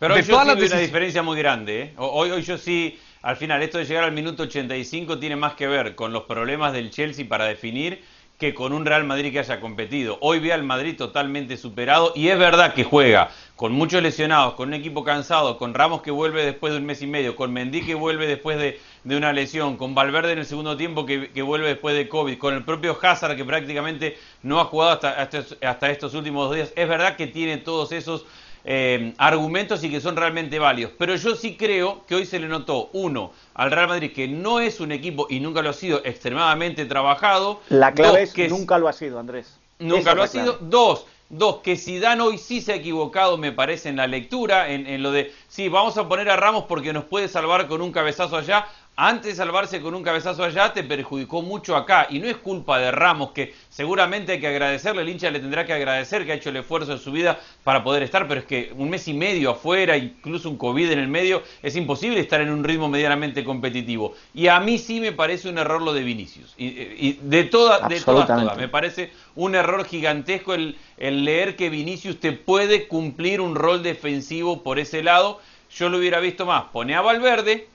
Pero 0.00 0.14
hoy 0.14 0.22
yo 0.22 0.26
sí 0.26 0.32
veo 0.32 0.42
una 0.42 0.80
diferencia 0.80 1.22
muy 1.22 1.38
grande. 1.38 1.82
¿eh? 1.82 1.94
Hoy, 1.98 2.32
hoy 2.32 2.42
yo 2.42 2.58
sí, 2.58 2.98
al 3.22 3.36
final, 3.36 3.62
esto 3.62 3.78
de 3.78 3.84
llegar 3.84 4.02
al 4.02 4.12
minuto 4.12 4.42
85 4.42 5.20
tiene 5.20 5.36
más 5.36 5.54
que 5.54 5.68
ver 5.68 5.94
con 5.94 6.12
los 6.12 6.24
problemas 6.24 6.72
del 6.72 6.90
Chelsea 6.90 7.28
para 7.28 7.44
definir 7.44 8.02
que 8.40 8.54
con 8.54 8.72
un 8.72 8.86
Real 8.86 9.04
Madrid 9.04 9.32
que 9.32 9.38
haya 9.38 9.60
competido. 9.60 10.16
Hoy 10.22 10.40
ve 10.40 10.54
al 10.54 10.62
Madrid 10.62 10.96
totalmente 10.96 11.58
superado 11.58 12.12
y 12.16 12.28
es 12.28 12.38
verdad 12.38 12.72
que 12.72 12.84
juega 12.84 13.30
con 13.54 13.72
muchos 13.72 14.02
lesionados, 14.02 14.54
con 14.54 14.68
un 14.68 14.74
equipo 14.74 15.04
cansado, 15.04 15.58
con 15.58 15.74
Ramos 15.74 16.00
que 16.00 16.10
vuelve 16.10 16.42
después 16.42 16.72
de 16.72 16.78
un 16.78 16.86
mes 16.86 17.02
y 17.02 17.06
medio, 17.06 17.36
con 17.36 17.52
Mendy 17.52 17.82
que 17.82 17.94
vuelve 17.94 18.26
después 18.26 18.58
de, 18.58 18.80
de 19.04 19.16
una 19.18 19.34
lesión, 19.34 19.76
con 19.76 19.94
Valverde 19.94 20.32
en 20.32 20.38
el 20.38 20.46
segundo 20.46 20.74
tiempo 20.78 21.04
que, 21.04 21.30
que, 21.30 21.42
vuelve 21.42 21.68
después 21.68 21.94
de 21.94 22.08
COVID, 22.08 22.38
con 22.38 22.54
el 22.54 22.64
propio 22.64 22.98
Hazard 23.00 23.36
que 23.36 23.44
prácticamente 23.44 24.16
no 24.42 24.58
ha 24.58 24.64
jugado 24.64 24.92
hasta, 24.92 25.20
hasta, 25.20 25.44
hasta 25.68 25.90
estos 25.90 26.14
últimos 26.14 26.48
dos 26.48 26.56
días. 26.56 26.72
Es 26.74 26.88
verdad 26.88 27.16
que 27.16 27.26
tiene 27.26 27.58
todos 27.58 27.92
esos 27.92 28.24
eh, 28.64 29.14
argumentos 29.18 29.82
y 29.84 29.90
que 29.90 30.00
son 30.00 30.16
realmente 30.16 30.58
válidos. 30.58 30.92
Pero 30.98 31.16
yo 31.16 31.34
sí 31.34 31.56
creo 31.56 32.04
que 32.06 32.14
hoy 32.14 32.26
se 32.26 32.38
le 32.38 32.48
notó, 32.48 32.90
uno, 32.92 33.32
al 33.54 33.70
Real 33.70 33.88
Madrid 33.88 34.12
que 34.12 34.28
no 34.28 34.60
es 34.60 34.80
un 34.80 34.92
equipo 34.92 35.26
y 35.30 35.40
nunca 35.40 35.62
lo 35.62 35.70
ha 35.70 35.74
sido 35.74 36.00
extremadamente 36.04 36.84
trabajado. 36.86 37.60
La 37.68 37.92
clave 37.92 38.20
dos, 38.20 38.28
es 38.28 38.34
que 38.34 38.48
nunca 38.48 38.78
lo 38.78 38.88
ha 38.88 38.92
sido, 38.92 39.18
Andrés. 39.18 39.58
Nunca 39.78 40.14
lo 40.14 40.22
ha 40.22 40.28
sido. 40.28 40.58
Dos, 40.60 41.06
Dos, 41.32 41.58
que 41.58 41.76
Zidane 41.76 42.20
hoy 42.22 42.38
sí 42.38 42.60
se 42.60 42.72
ha 42.72 42.74
equivocado, 42.74 43.38
me 43.38 43.52
parece, 43.52 43.88
en 43.88 43.94
la 43.94 44.08
lectura, 44.08 44.68
en, 44.68 44.88
en, 44.88 45.00
lo 45.00 45.12
de, 45.12 45.32
sí, 45.46 45.68
vamos 45.68 45.96
a 45.96 46.08
poner 46.08 46.28
a 46.28 46.34
Ramos 46.34 46.64
porque 46.64 46.92
nos 46.92 47.04
puede 47.04 47.28
salvar 47.28 47.68
con 47.68 47.82
un 47.82 47.92
cabezazo 47.92 48.36
allá 48.36 48.66
antes 48.96 49.32
de 49.32 49.36
salvarse 49.36 49.80
con 49.80 49.94
un 49.94 50.02
cabezazo 50.02 50.44
allá, 50.44 50.74
te 50.74 50.84
perjudicó 50.84 51.40
mucho 51.40 51.74
acá. 51.74 52.06
Y 52.10 52.18
no 52.18 52.26
es 52.26 52.36
culpa 52.36 52.78
de 52.78 52.90
Ramos, 52.90 53.30
que 53.30 53.54
seguramente 53.70 54.32
hay 54.32 54.40
que 54.40 54.46
agradecerle, 54.46 55.00
el 55.00 55.08
hincha 55.08 55.30
le 55.30 55.40
tendrá 55.40 55.64
que 55.64 55.72
agradecer 55.72 56.26
que 56.26 56.32
ha 56.32 56.34
hecho 56.34 56.50
el 56.50 56.56
esfuerzo 56.56 56.92
de 56.92 56.98
su 56.98 57.10
vida 57.10 57.40
para 57.64 57.82
poder 57.82 58.02
estar, 58.02 58.28
pero 58.28 58.40
es 58.40 58.46
que 58.46 58.72
un 58.76 58.90
mes 58.90 59.08
y 59.08 59.14
medio 59.14 59.52
afuera, 59.52 59.96
incluso 59.96 60.50
un 60.50 60.58
COVID 60.58 60.90
en 60.90 60.98
el 60.98 61.08
medio, 61.08 61.42
es 61.62 61.76
imposible 61.76 62.20
estar 62.20 62.42
en 62.42 62.50
un 62.50 62.62
ritmo 62.62 62.90
medianamente 62.90 63.42
competitivo. 63.42 64.14
Y 64.34 64.48
a 64.48 64.60
mí 64.60 64.76
sí 64.76 65.00
me 65.00 65.12
parece 65.12 65.48
un 65.48 65.56
error 65.56 65.80
lo 65.80 65.94
de 65.94 66.02
Vinicius. 66.02 66.54
Y, 66.58 66.66
y 66.66 67.18
de, 67.22 67.44
toda, 67.44 67.88
de 67.88 68.00
todas, 68.00 68.26
todas. 68.26 68.56
Me 68.58 68.68
parece 68.68 69.12
un 69.34 69.54
error 69.54 69.86
gigantesco 69.86 70.52
el, 70.52 70.76
el 70.98 71.24
leer 71.24 71.56
que 71.56 71.70
Vinicius 71.70 72.20
te 72.20 72.32
puede 72.32 72.86
cumplir 72.86 73.40
un 73.40 73.54
rol 73.54 73.82
defensivo 73.82 74.62
por 74.62 74.78
ese 74.78 75.02
lado. 75.02 75.40
Yo 75.74 75.88
lo 75.88 75.96
hubiera 75.96 76.20
visto 76.20 76.44
más. 76.44 76.64
Pone 76.64 76.94
a 76.96 77.00
Valverde 77.00 77.69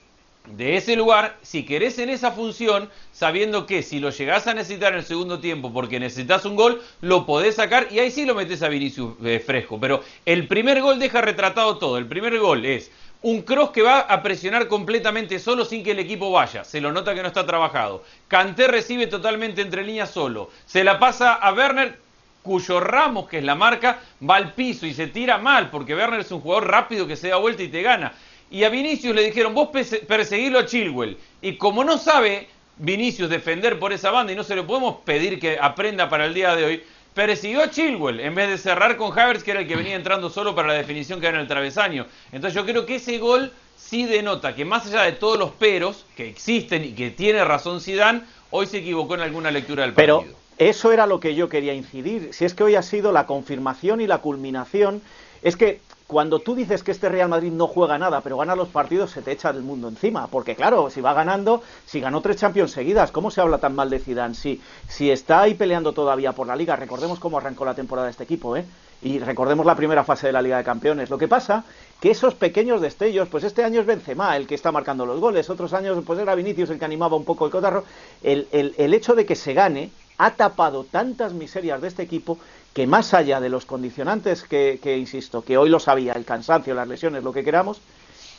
de 0.48 0.78
ese 0.78 0.96
lugar, 0.96 1.38
si 1.42 1.66
querés 1.66 1.98
en 2.00 2.10
esa 2.10 2.32
función, 2.32 2.90
sabiendo 3.12 3.66
que 3.66 3.84
si 3.84 4.00
lo 4.00 4.10
llegás 4.10 4.48
a 4.48 4.54
necesitar 4.54 4.94
en 4.94 5.00
el 5.00 5.06
segundo 5.06 5.40
tiempo 5.40 5.74
porque 5.74 6.00
necesitas 6.00 6.46
un 6.46 6.56
gol, 6.56 6.82
lo 7.02 7.26
podés 7.26 7.56
sacar 7.56 7.88
y 7.92 8.00
ahí 8.00 8.12
sí 8.12 8.26
lo 8.26 8.36
metes 8.36 8.62
a 8.62 8.70
Vinicius 8.70 9.16
eh, 9.24 9.44
fresco. 9.46 9.80
Pero 9.80 10.04
el 10.26 10.48
primer 10.48 10.82
gol 10.82 11.00
deja 11.00 11.22
retratado 11.22 11.78
todo. 11.78 11.98
El 11.98 12.08
primer 12.08 12.38
gol 12.40 12.66
es 12.66 12.92
un 13.22 13.42
cross 13.42 13.72
que 13.72 13.82
va 13.82 14.02
a 14.02 14.22
presionar 14.22 14.68
completamente 14.68 15.40
solo 15.40 15.66
sin 15.66 15.84
que 15.84 15.92
el 15.92 16.00
equipo 16.00 16.32
vaya. 16.32 16.64
Se 16.64 16.82
lo 16.82 16.92
nota 16.92 17.16
que 17.16 17.22
no 17.22 17.28
está 17.28 17.46
trabajado. 17.46 18.04
Canté 18.28 18.68
recibe 18.68 19.08
totalmente 19.08 19.62
entre 19.62 19.84
líneas 19.84 20.12
solo. 20.12 20.52
Se 20.66 20.84
la 20.84 21.00
pasa 21.00 21.34
a 21.34 21.52
Werner, 21.54 21.98
cuyo 22.44 22.80
Ramos, 22.80 23.28
que 23.28 23.40
es 23.40 23.44
la 23.44 23.56
marca, 23.56 24.00
va 24.28 24.36
al 24.36 24.54
piso 24.54 24.86
y 24.86 24.94
se 24.94 25.08
tira 25.08 25.40
mal 25.40 25.72
porque 25.72 25.96
Werner 25.96 26.20
es 26.20 26.32
un 26.32 26.42
jugador 26.42 26.70
rápido 26.70 27.08
que 27.08 27.16
se 27.16 27.30
da 27.30 27.38
vuelta 27.38 27.64
y 27.64 27.70
te 27.70 27.82
gana 27.82 28.14
y 28.52 28.64
a 28.64 28.70
Vinicius 28.70 29.16
le 29.16 29.24
dijeron, 29.24 29.54
vos 29.54 29.70
perseguilo 30.08 30.60
a 30.60 30.66
Chilwell. 30.66 31.18
Y 31.42 31.58
como 31.58 31.84
no 31.84 31.98
sabe 31.98 32.48
Vinicius 32.78 33.30
defender 33.30 33.80
por 33.80 33.94
esa 33.94 34.12
banda 34.12 34.34
y 34.34 34.36
no 34.36 34.44
se 34.44 34.56
le 34.56 34.64
podemos 34.64 34.98
pedir 35.04 35.40
que 35.40 35.58
aprenda 35.60 36.10
para 36.10 36.26
el 36.26 36.34
día 36.34 36.56
de 36.56 36.66
hoy, 36.66 36.84
persiguió 37.14 37.64
a 37.64 37.70
Chilwell 37.70 38.20
en 38.20 38.36
vez 38.36 38.50
de 38.50 38.58
cerrar 38.58 38.98
con 38.98 39.18
Havertz, 39.18 39.44
que 39.44 39.52
era 39.52 39.62
el 39.62 39.68
que 39.68 39.76
venía 39.76 39.96
entrando 39.96 40.30
solo 40.30 40.54
para 40.54 40.68
la 40.68 40.74
definición 40.74 41.20
que 41.20 41.28
era 41.28 41.38
en 41.38 41.42
el 41.42 41.48
travesaño. 41.48 42.06
Entonces 42.32 42.54
yo 42.54 42.66
creo 42.66 42.86
que 42.86 42.96
ese 42.96 43.18
gol 43.18 43.52
sí 43.78 44.06
denota 44.06 44.56
que 44.56 44.66
más 44.66 44.86
allá 44.88 45.04
de 45.04 45.14
todos 45.14 45.40
los 45.40 45.52
peros 45.52 46.06
que 46.16 46.28
existen 46.28 46.84
y 46.84 46.92
que 46.92 47.12
tiene 47.12 47.44
razón 47.44 47.82
Zidane, 47.82 48.22
hoy 48.52 48.68
se 48.68 48.78
equivocó 48.80 49.16
en 49.16 49.22
alguna 49.22 49.52
lectura 49.52 49.84
del 49.84 49.94
partido. 49.94 50.22
Pero 50.22 50.38
eso 50.58 50.92
era 50.92 51.08
lo 51.08 51.20
que 51.20 51.36
yo 51.36 51.50
quería 51.50 51.74
incidir. 51.74 52.34
Si 52.34 52.46
es 52.46 52.54
que 52.54 52.64
hoy 52.64 52.76
ha 52.76 52.82
sido 52.82 53.12
la 53.12 53.26
confirmación 53.26 54.02
y 54.02 54.08
la 54.08 54.20
culminación, 54.20 55.02
es 55.42 55.56
que 55.56 55.80
cuando 56.08 56.40
tú 56.40 56.54
dices 56.54 56.84
que 56.84 56.92
este 56.92 57.10
Real 57.10 57.30
Madrid 57.30 57.52
no 57.52 57.68
juega 57.68 57.98
nada, 57.98 58.22
pero 58.22 58.38
gana 58.38 58.56
los 58.56 58.68
partidos, 58.68 59.10
se 59.12 59.24
te 59.24 59.32
echa 59.32 59.52
del 59.52 59.64
mundo 59.64 59.88
encima. 59.88 60.28
Porque 60.28 60.56
claro, 60.56 60.90
si 60.92 61.02
va 61.02 61.14
ganando, 61.14 61.64
si 61.86 62.00
ganó 62.00 62.22
tres 62.22 62.38
Champions 62.38 62.72
seguidas, 62.72 63.12
¿cómo 63.12 63.32
se 63.32 63.42
habla 63.42 63.58
tan 63.58 63.74
mal 63.74 63.90
de 63.90 64.00
Zidane? 64.00 64.36
Si, 64.36 64.62
si 64.88 65.10
está 65.10 65.42
ahí 65.42 65.56
peleando 65.56 65.94
todavía 65.94 66.34
por 66.34 66.46
la 66.46 66.56
Liga, 66.56 66.76
recordemos 66.76 67.20
cómo 67.20 67.38
arrancó 67.40 67.66
la 67.66 67.74
temporada 67.74 68.06
de 68.06 68.12
este 68.12 68.24
equipo, 68.24 68.56
¿eh? 68.56 68.66
Y 69.02 69.20
recordemos 69.20 69.66
la 69.66 69.76
primera 69.76 70.04
fase 70.04 70.28
de 70.28 70.34
la 70.34 70.42
Liga 70.42 70.58
de 70.58 70.64
Campeones. 70.64 71.10
Lo 71.10 71.18
que 71.18 71.28
pasa 71.28 71.64
que 72.00 72.12
esos 72.12 72.34
pequeños 72.34 72.82
destellos, 72.82 73.28
pues 73.28 73.44
este 73.44 73.64
año 73.64 73.82
es 73.82 73.86
Benzema 73.86 74.38
el 74.38 74.48
que 74.48 74.56
está 74.56 74.72
marcando 74.72 75.06
los 75.06 75.20
goles, 75.20 75.50
otros 75.50 75.74
años 75.74 76.02
pues 76.06 76.20
era 76.20 76.34
Vinicius 76.36 76.70
el 76.70 76.80
que 76.80 76.86
animaba 76.86 77.18
un 77.18 77.26
poco 77.26 77.46
el 77.46 77.52
cotarro. 77.52 77.84
El, 78.24 78.48
el, 78.52 78.74
el 78.78 78.94
hecho 78.94 79.14
de 79.14 79.26
que 79.26 79.36
se 79.36 79.54
gane 79.54 79.92
ha 80.18 80.32
tapado 80.32 80.86
tantas 80.86 81.34
miserias 81.34 81.82
de 81.82 81.90
este 81.90 82.04
equipo 82.04 82.38
que 82.76 82.88
más 82.88 83.14
allá 83.14 83.40
de 83.40 83.48
los 83.48 83.66
condicionantes 83.66 84.44
que, 84.44 84.98
insisto, 84.98 85.42
que 85.42 85.58
hoy 85.58 85.70
lo 85.70 85.80
sabía, 85.80 86.12
el 86.12 86.26
cansancio, 86.26 86.76
las 86.76 86.90
lesiones, 86.90 87.24
lo 87.24 87.32
que 87.32 87.42
queramos, 87.42 87.80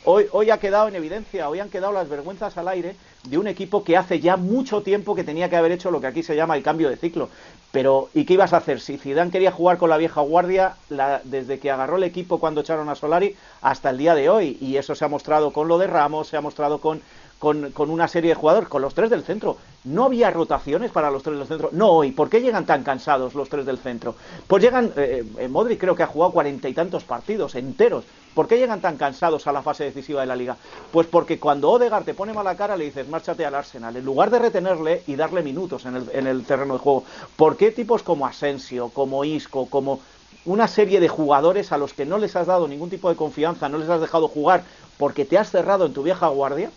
hoy, 0.05 0.27
hoy 0.31 0.51
ha 0.51 0.59
quedado 0.59 0.89
en 0.89 0.95
evidencia, 0.95 1.49
hoy 1.49 1.59
han 1.59 1.71
quedado 1.71 1.95
las 1.95 2.11
vergüenzas 2.11 2.55
al 2.59 2.69
aire 2.69 2.97
de 3.25 3.39
un 3.39 3.47
equipo 3.47 3.83
que 3.83 3.97
hace 3.97 4.21
ya 4.21 4.37
mucho 4.37 4.83
tiempo 4.83 5.15
que 5.15 5.25
tenía 5.25 5.49
que 5.49 5.57
haber 5.57 5.73
hecho 5.73 5.91
lo 5.91 6.03
que 6.03 6.09
aquí 6.09 6.23
se 6.23 6.37
llama 6.37 6.55
el 6.55 6.63
cambio 6.63 6.91
de 6.91 6.99
ciclo. 6.99 7.31
Pero, 7.73 8.11
¿y 8.13 8.27
qué 8.27 8.35
ibas 8.35 8.53
a 8.53 8.59
hacer? 8.59 8.79
Si 8.81 8.99
Zidane 8.99 9.31
quería 9.31 9.53
jugar 9.53 9.79
con 9.79 9.89
la 9.89 9.97
vieja 9.97 10.21
guardia 10.21 10.77
desde 11.25 11.59
que 11.59 11.71
agarró 11.71 11.97
el 11.97 12.05
equipo 12.05 12.39
cuando 12.39 12.61
echaron 12.61 12.91
a 12.91 12.95
Solari 12.95 13.35
hasta 13.63 13.89
el 13.89 13.97
día 13.97 14.15
de 14.15 14.29
hoy, 14.29 14.59
y 14.61 14.77
eso 14.77 14.95
se 14.95 15.07
ha 15.07 15.09
mostrado 15.09 15.51
con 15.51 15.67
lo 15.67 15.79
de 15.79 15.87
Ramos, 15.87 16.29
se 16.29 16.37
ha 16.37 16.43
mostrado 16.43 16.79
con 16.79 17.01
con, 17.39 17.71
con, 17.73 17.91
una 17.91 18.09
serie 18.09 18.31
de 18.31 18.35
jugadores, 18.35 18.69
con 18.69 18.83
los 18.83 18.95
tres 18.95 19.11
del 19.11 19.23
centro. 19.23 19.57
No 19.85 20.05
había 20.05 20.31
rotaciones 20.31 20.91
para 20.91 21.11
los 21.11 21.23
tres 21.23 21.39
del 21.39 21.47
centro. 21.47 21.71
No 21.73 21.91
hoy. 21.91 22.13
¿Por 22.13 22.29
qué 22.29 22.41
llegan 22.41 22.67
tan 22.67 22.83
cansados 22.83 23.35
los 23.35 23.49
tres 23.49 23.67
del 23.67 23.79
centro? 23.79 24.15
Pues 24.47 24.63
llegan, 24.63 24.93
eh, 24.97 25.25
eh 25.39 25.49
Modric 25.49 25.81
creo 25.81 25.95
que 25.95 26.03
ha 26.03 26.07
jugado 26.07 26.33
cuarenta 26.33 26.69
y 26.69 26.75
tantos 26.75 27.05
partidos 27.05 27.55
enteros. 27.55 28.05
¿Por 28.35 28.47
qué 28.47 28.59
llegan 28.59 28.83
tan 28.83 28.99
cansados 28.99 29.47
a 29.47 29.53
la 29.53 29.63
fase 29.63 29.85
decisiva 29.85 30.21
de 30.21 30.27
la 30.27 30.37
liga? 30.37 30.57
Pues 30.93 31.07
porque 31.07 31.39
cuando 31.39 31.71
Odegaard 31.71 32.05
te 32.05 32.13
pone 32.13 32.35
mala 32.35 32.55
cara 32.55 32.77
le 32.77 32.85
dices, 32.85 33.09
márchate 33.09 33.47
al 33.47 33.55
Arsenal, 33.55 33.97
en 33.97 34.05
lugar 34.05 34.31
de 34.31 34.39
retenerle 34.39 35.03
y 35.07 35.17
darle 35.17 35.43
minutos 35.43 35.87
en 35.87 35.97
el, 35.97 36.11
en 36.13 36.27
el 36.27 36.45
terreno 36.45 36.75
de 36.75 36.81
juego. 36.81 37.05
¿Por 37.37 37.57
qué 37.57 37.71
tipos 37.71 38.03
como 38.03 38.27
Asensio, 38.27 38.91
como 38.91 39.25
Isco, 39.25 39.67
como 39.71 40.01
una 40.45 40.69
serie 40.69 41.01
de 41.01 41.09
jugadores 41.09 41.73
a 41.73 41.79
los 41.79 41.93
que 41.93 42.07
no 42.07 42.19
les 42.19 42.37
has 42.37 42.47
dado 42.47 42.69
ningún 42.69 42.91
tipo 42.91 43.09
de 43.09 43.17
confianza, 43.17 43.69
no 43.69 43.79
les 43.79 43.89
has 43.89 44.01
dejado 44.01 44.29
jugar 44.29 44.65
porque 44.99 45.25
te 45.25 45.39
has 45.39 45.51
cerrado 45.51 45.87
en 45.87 45.93
tu 45.93 46.03
vieja 46.03 46.29
guardia? 46.29 46.71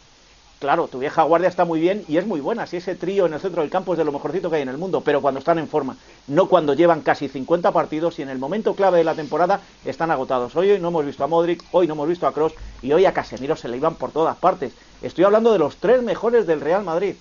Claro, 0.59 0.89
tu 0.89 0.99
vieja 0.99 1.23
guardia 1.23 1.47
está 1.47 1.63
muy 1.63 1.79
bien 1.79 2.03
y 2.09 2.17
es 2.17 2.27
muy 2.27 2.41
buena. 2.41 2.67
Si 2.67 2.75
ese 2.75 2.93
trío 2.93 3.25
en 3.25 3.33
el 3.33 3.39
centro 3.39 3.61
del 3.61 3.71
campo 3.71 3.93
es 3.93 3.97
de 3.97 4.03
lo 4.03 4.11
mejorcito 4.11 4.49
que 4.49 4.57
hay 4.57 4.61
en 4.61 4.67
el 4.67 4.77
mundo, 4.77 4.99
pero 4.99 5.21
cuando 5.21 5.39
están 5.39 5.57
en 5.57 5.69
forma, 5.69 5.95
no 6.27 6.49
cuando 6.49 6.73
llevan 6.73 6.99
casi 6.99 7.29
50 7.29 7.71
partidos 7.71 8.19
y 8.19 8.23
en 8.23 8.29
el 8.29 8.39
momento 8.39 8.75
clave 8.75 8.97
de 8.97 9.05
la 9.05 9.15
temporada 9.15 9.61
están 9.85 10.11
agotados. 10.11 10.57
Hoy, 10.57 10.71
hoy 10.71 10.79
no 10.81 10.89
hemos 10.89 11.05
visto 11.05 11.23
a 11.23 11.27
Modric, 11.27 11.63
hoy 11.71 11.87
no 11.87 11.93
hemos 11.93 12.09
visto 12.09 12.27
a 12.27 12.33
Cross 12.33 12.55
y 12.81 12.91
hoy 12.91 13.05
a 13.05 13.13
Casemiro 13.13 13.55
se 13.55 13.69
le 13.69 13.77
iban 13.77 13.95
por 13.95 14.11
todas 14.11 14.35
partes. 14.35 14.73
Estoy 15.01 15.23
hablando 15.23 15.53
de 15.53 15.59
los 15.59 15.77
tres 15.77 16.03
mejores 16.03 16.45
del 16.45 16.59
Real 16.59 16.83
Madrid. 16.83 17.15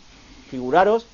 Figuraros 0.51 1.07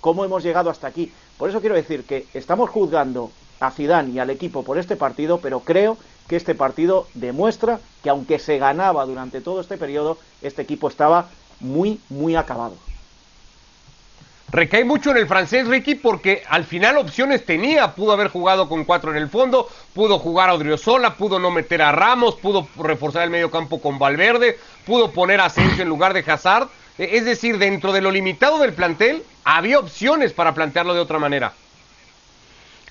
cómo 0.00 0.24
hemos 0.24 0.42
llegado 0.42 0.68
hasta 0.68 0.88
aquí. 0.88 1.12
Por 1.38 1.48
eso 1.48 1.60
quiero 1.60 1.76
decir 1.76 2.02
que 2.02 2.26
estamos 2.34 2.70
juzgando 2.70 3.30
a 3.60 3.70
Zidane 3.70 4.10
y 4.10 4.18
al 4.18 4.30
equipo 4.30 4.64
por 4.64 4.78
este 4.78 4.96
partido, 4.96 5.38
pero 5.38 5.60
creo 5.60 5.96
que 6.26 6.34
este 6.34 6.56
partido 6.56 7.06
demuestra 7.14 7.78
que 8.02 8.10
aunque 8.10 8.40
se 8.40 8.58
ganaba 8.58 9.06
durante 9.06 9.40
todo 9.40 9.60
este 9.60 9.78
periodo, 9.78 10.18
este 10.40 10.62
equipo 10.62 10.88
estaba 10.88 11.28
muy, 11.62 12.00
muy 12.10 12.36
acabado. 12.36 12.76
Recae 14.52 14.84
mucho 14.84 15.12
en 15.12 15.16
el 15.16 15.26
francés, 15.26 15.66
Ricky, 15.66 15.94
porque 15.94 16.42
al 16.46 16.64
final 16.64 16.98
opciones 16.98 17.46
tenía. 17.46 17.94
Pudo 17.94 18.12
haber 18.12 18.28
jugado 18.28 18.68
con 18.68 18.84
cuatro 18.84 19.10
en 19.10 19.16
el 19.16 19.30
fondo, 19.30 19.66
pudo 19.94 20.18
jugar 20.18 20.50
a 20.50 20.54
Odriozola, 20.54 21.14
pudo 21.14 21.38
no 21.38 21.50
meter 21.50 21.80
a 21.80 21.90
Ramos, 21.90 22.34
pudo 22.34 22.68
reforzar 22.76 23.22
el 23.22 23.30
medio 23.30 23.50
campo 23.50 23.80
con 23.80 23.98
Valverde, 23.98 24.58
pudo 24.84 25.10
poner 25.10 25.40
a 25.40 25.46
Asensio 25.46 25.82
en 25.82 25.88
lugar 25.88 26.12
de 26.12 26.30
Hazard. 26.30 26.68
E, 26.98 27.16
es 27.16 27.24
decir, 27.24 27.56
dentro 27.56 27.92
de 27.92 28.02
lo 28.02 28.10
limitado 28.10 28.58
del 28.58 28.74
plantel, 28.74 29.22
había 29.42 29.78
opciones 29.78 30.34
para 30.34 30.52
plantearlo 30.52 30.92
de 30.92 31.00
otra 31.00 31.18
manera. 31.18 31.54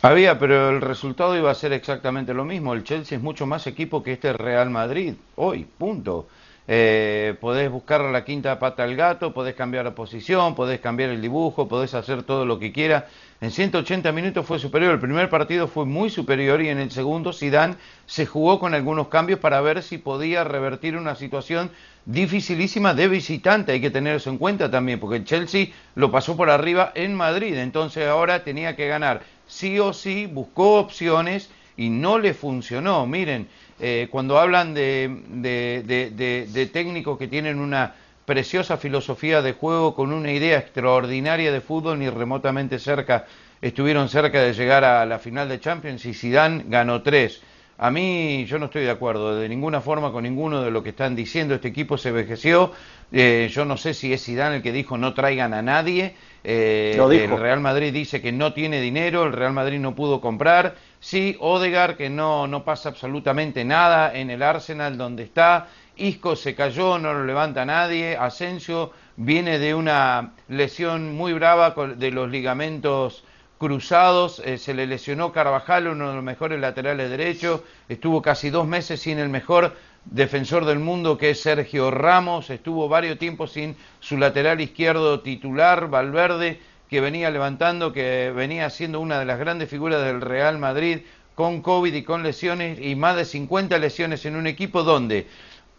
Había, 0.01 0.39
pero 0.39 0.71
el 0.71 0.81
resultado 0.81 1.37
iba 1.37 1.51
a 1.51 1.55
ser 1.55 1.73
exactamente 1.73 2.33
lo 2.33 2.43
mismo. 2.43 2.73
El 2.73 2.83
Chelsea 2.83 3.19
es 3.19 3.23
mucho 3.23 3.45
más 3.45 3.67
equipo 3.67 4.01
que 4.01 4.13
este 4.13 4.33
Real 4.33 4.71
Madrid, 4.71 5.13
hoy, 5.35 5.67
punto. 5.77 6.25
Eh, 6.67 7.35
podés 7.41 7.71
buscar 7.71 8.01
la 8.01 8.23
quinta 8.23 8.59
pata 8.59 8.83
al 8.83 8.95
gato, 8.95 9.33
podés 9.33 9.55
cambiar 9.55 9.83
la 9.83 9.95
posición, 9.95 10.53
podés 10.53 10.79
cambiar 10.79 11.09
el 11.09 11.21
dibujo, 11.21 11.67
podés 11.67 11.93
hacer 11.95 12.23
todo 12.23 12.45
lo 12.45 12.59
que 12.59 12.71
quieras. 12.71 13.05
En 13.41 13.49
180 13.49 14.11
minutos 14.11 14.45
fue 14.45 14.59
superior. 14.59 14.93
El 14.93 14.99
primer 14.99 15.29
partido 15.29 15.67
fue 15.67 15.85
muy 15.85 16.11
superior 16.11 16.61
y 16.61 16.69
en 16.69 16.77
el 16.77 16.91
segundo 16.91 17.33
Zidane 17.33 17.75
se 18.05 18.27
jugó 18.27 18.59
con 18.59 18.75
algunos 18.75 19.07
cambios 19.07 19.39
para 19.39 19.59
ver 19.61 19.81
si 19.81 19.97
podía 19.97 20.43
revertir 20.43 20.95
una 20.95 21.15
situación 21.15 21.71
dificilísima 22.05 22.93
de 22.93 23.07
visitante. 23.07 23.71
Hay 23.71 23.81
que 23.81 23.89
tener 23.89 24.17
eso 24.17 24.29
en 24.29 24.37
cuenta 24.37 24.69
también, 24.69 24.99
porque 24.99 25.17
el 25.17 25.25
Chelsea 25.25 25.69
lo 25.95 26.11
pasó 26.11 26.37
por 26.37 26.51
arriba 26.51 26.91
en 26.93 27.15
Madrid. 27.15 27.57
Entonces 27.57 28.07
ahora 28.07 28.43
tenía 28.43 28.75
que 28.75 28.87
ganar 28.87 29.23
sí 29.47 29.79
o 29.79 29.91
sí, 29.91 30.27
buscó 30.27 30.79
opciones 30.79 31.49
y 31.81 31.89
no 31.89 32.19
le 32.19 32.35
funcionó. 32.35 33.07
Miren, 33.07 33.47
eh, 33.79 34.07
cuando 34.11 34.37
hablan 34.37 34.75
de, 34.75 35.09
de, 35.31 36.69
técnicos 36.71 37.17
que 37.17 37.27
tienen 37.27 37.57
una 37.57 37.95
preciosa 38.23 38.77
filosofía 38.77 39.41
de 39.41 39.53
juego 39.53 39.95
con 39.95 40.13
una 40.13 40.31
idea 40.31 40.59
extraordinaria 40.59 41.51
de 41.51 41.59
fútbol, 41.59 41.97
ni 41.97 42.07
remotamente 42.07 42.77
cerca 42.77 43.25
estuvieron 43.61 44.09
cerca 44.09 44.43
de 44.43 44.53
llegar 44.53 44.83
a 44.83 45.03
la 45.07 45.17
final 45.17 45.49
de 45.49 45.59
Champions 45.59 46.05
y 46.05 46.13
Zidane 46.13 46.65
ganó 46.67 47.01
tres. 47.01 47.41
A 47.79 47.89
mí 47.89 48.45
yo 48.45 48.59
no 48.59 48.65
estoy 48.65 48.83
de 48.83 48.91
acuerdo 48.91 49.35
de 49.35 49.49
ninguna 49.49 49.81
forma 49.81 50.11
con 50.11 50.21
ninguno 50.21 50.61
de 50.61 50.69
lo 50.69 50.83
que 50.83 50.89
están 50.89 51.15
diciendo. 51.15 51.55
Este 51.55 51.69
equipo 51.69 51.97
se 51.97 52.09
envejeció. 52.09 52.73
Eh, 53.11 53.49
yo 53.51 53.65
no 53.65 53.75
sé 53.75 53.95
si 53.95 54.13
es 54.13 54.23
Zidane 54.23 54.57
el 54.57 54.61
que 54.61 54.71
dijo 54.71 54.99
no 54.99 55.15
traigan 55.15 55.55
a 55.55 55.63
nadie. 55.63 56.13
Eh, 56.43 56.97
el 56.97 57.39
Real 57.39 57.59
Madrid 57.59 57.93
dice 57.93 58.21
que 58.21 58.31
no 58.31 58.53
tiene 58.53 58.81
dinero, 58.81 59.23
el 59.23 59.33
Real 59.33 59.53
Madrid 59.53 59.79
no 59.79 59.95
pudo 59.95 60.21
comprar. 60.21 60.75
Sí, 60.99 61.35
Odegar 61.39 61.97
que 61.97 62.09
no, 62.09 62.47
no 62.47 62.63
pasa 62.63 62.89
absolutamente 62.89 63.63
nada 63.63 64.13
en 64.13 64.29
el 64.29 64.41
Arsenal 64.41 64.97
donde 64.97 65.23
está. 65.23 65.67
Isco 65.97 66.35
se 66.35 66.55
cayó, 66.55 66.97
no 66.97 67.13
lo 67.13 67.25
levanta 67.25 67.65
nadie. 67.65 68.17
Asensio 68.17 68.91
viene 69.17 69.59
de 69.59 69.75
una 69.75 70.31
lesión 70.47 71.15
muy 71.15 71.33
brava 71.33 71.75
de 71.95 72.11
los 72.11 72.29
ligamentos 72.29 73.23
cruzados, 73.61 74.41
eh, 74.43 74.57
se 74.57 74.73
le 74.73 74.87
lesionó 74.87 75.31
Carvajal, 75.31 75.87
uno 75.87 76.09
de 76.09 76.15
los 76.15 76.23
mejores 76.23 76.59
laterales 76.59 77.11
derechos, 77.11 77.61
estuvo 77.89 78.19
casi 78.19 78.49
dos 78.49 78.65
meses 78.65 79.01
sin 79.01 79.19
el 79.19 79.29
mejor 79.29 79.75
defensor 80.05 80.65
del 80.65 80.79
mundo 80.79 81.17
que 81.17 81.31
es 81.31 81.41
Sergio 81.41 81.91
Ramos, 81.91 82.49
estuvo 82.49 82.89
varios 82.89 83.19
tiempos 83.19 83.53
sin 83.53 83.75
su 83.99 84.17
lateral 84.17 84.61
izquierdo 84.61 85.21
titular, 85.21 85.89
Valverde, 85.89 86.59
que 86.89 87.01
venía 87.01 87.29
levantando, 87.31 87.93
que 87.93 88.31
venía 88.35 88.69
siendo 88.69 88.99
una 88.99 89.19
de 89.19 89.25
las 89.25 89.39
grandes 89.39 89.69
figuras 89.69 90.03
del 90.03 90.21
Real 90.21 90.57
Madrid, 90.57 90.99
con 91.35 91.61
COVID 91.61 91.93
y 91.93 92.03
con 92.03 92.23
lesiones, 92.23 92.79
y 92.81 92.95
más 92.95 93.15
de 93.15 93.25
50 93.25 93.77
lesiones 93.77 94.25
en 94.25 94.35
un 94.35 94.47
equipo 94.47 94.83
donde 94.83 95.27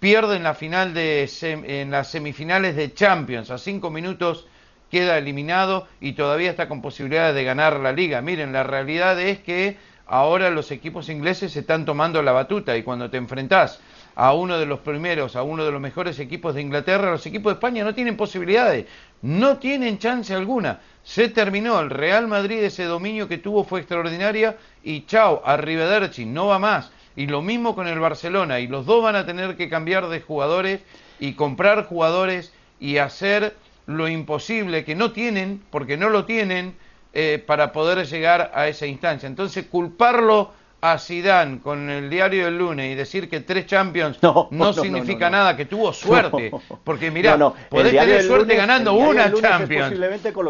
pierden 0.01 0.43
la 0.43 0.55
final 0.55 0.95
de 0.95 1.29
en 1.43 1.91
las 1.91 2.11
semifinales 2.11 2.75
de 2.75 2.93
Champions 2.93 3.51
a 3.51 3.59
cinco 3.59 3.89
minutos 3.91 4.47
queda 4.91 5.17
eliminado 5.17 5.87
y 6.01 6.15
todavía 6.15 6.51
está 6.51 6.69
con 6.69 6.83
posibilidades 6.83 7.35
de 7.35 7.45
ganar 7.45 7.79
la 7.79 7.93
liga. 7.93 8.21
Miren, 8.21 8.53
la 8.53 8.63
realidad 8.63 9.21
es 9.21 9.39
que 9.39 9.77
ahora 10.07 10.51
los 10.51 10.71
equipos 10.71 11.09
ingleses 11.09 11.53
se 11.53 11.61
están 11.61 11.85
tomando 11.85 12.21
la 12.23 12.33
batuta 12.33 12.77
y 12.77 12.83
cuando 12.83 13.11
te 13.11 13.17
enfrentás 13.17 13.81
a 14.15 14.33
uno 14.35 14.59
de 14.59 14.67
los 14.67 14.81
primeros, 14.81 15.37
a 15.37 15.43
uno 15.43 15.65
de 15.65 15.73
los 15.73 15.81
mejores 15.81 16.19
equipos 16.19 16.55
de 16.55 16.63
Inglaterra, 16.63 17.11
los 17.11 17.27
equipos 17.27 17.53
de 17.53 17.55
España 17.55 17.85
no 17.85 17.95
tienen 17.95 18.17
posibilidades, 18.17 18.87
no 19.23 19.59
tienen 19.59 19.99
chance 19.99 20.35
alguna. 20.35 20.81
Se 21.03 21.29
terminó, 21.29 21.81
el 21.81 21.91
Real 21.91 22.29
Madrid 22.29 22.63
ese 22.63 22.85
dominio 22.85 23.29
que 23.29 23.39
tuvo 23.39 23.65
fue 23.65 23.81
extraordinaria 23.81 24.57
y 24.83 25.07
chao, 25.07 25.43
arrivederci, 25.45 26.27
no 26.27 26.47
va 26.47 26.59
más. 26.59 26.91
Y 27.17 27.27
lo 27.27 27.43
mismo 27.43 27.75
con 27.75 27.89
el 27.89 27.99
Barcelona, 27.99 28.61
y 28.61 28.67
los 28.67 28.87
dos 28.87 29.03
van 29.03 29.17
a 29.17 29.27
tener 29.27 29.57
que 29.57 29.69
cambiar 29.69 30.09
de 30.09 30.21
jugadores 30.21 30.81
y 31.21 31.35
comprar 31.35 31.87
jugadores 31.87 32.53
y 32.81 32.99
hacer 32.99 33.55
lo 33.87 34.09
imposible 34.09 34.85
que 34.85 34.95
no 34.95 35.13
tienen, 35.13 35.63
porque 35.71 35.97
no 35.97 36.09
lo 36.09 36.25
tienen, 36.25 36.75
eh, 37.15 37.43
para 37.47 37.73
poder 37.73 38.07
llegar 38.07 38.53
a 38.55 38.69
esa 38.69 38.87
instancia. 38.87 39.27
Entonces, 39.27 39.67
culparlo 39.67 40.53
a 40.85 40.99
Zidane 40.99 41.61
con 41.61 41.89
el 41.89 42.11
diario 42.11 42.47
del 42.47 42.59
lunes 42.59 42.91
y 42.91 42.97
decir 42.97 43.31
que 43.31 43.39
tres 43.39 43.67
Champions 43.67 44.19
no, 44.21 44.73
significa 44.73 45.31
nada, 45.31 45.57
que 45.57 45.65
tuvo 45.65 45.93
suerte. 45.93 46.51
Porque 46.83 47.09
mirá, 47.13 47.39
podés 47.69 47.93
tener 47.93 48.23
suerte 48.25 48.57
ganando 48.57 48.95
una 48.95 49.33
Champions, 49.33 49.95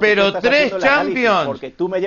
pero 0.01 0.33
tres 0.33 0.75
Champions, 0.79 1.61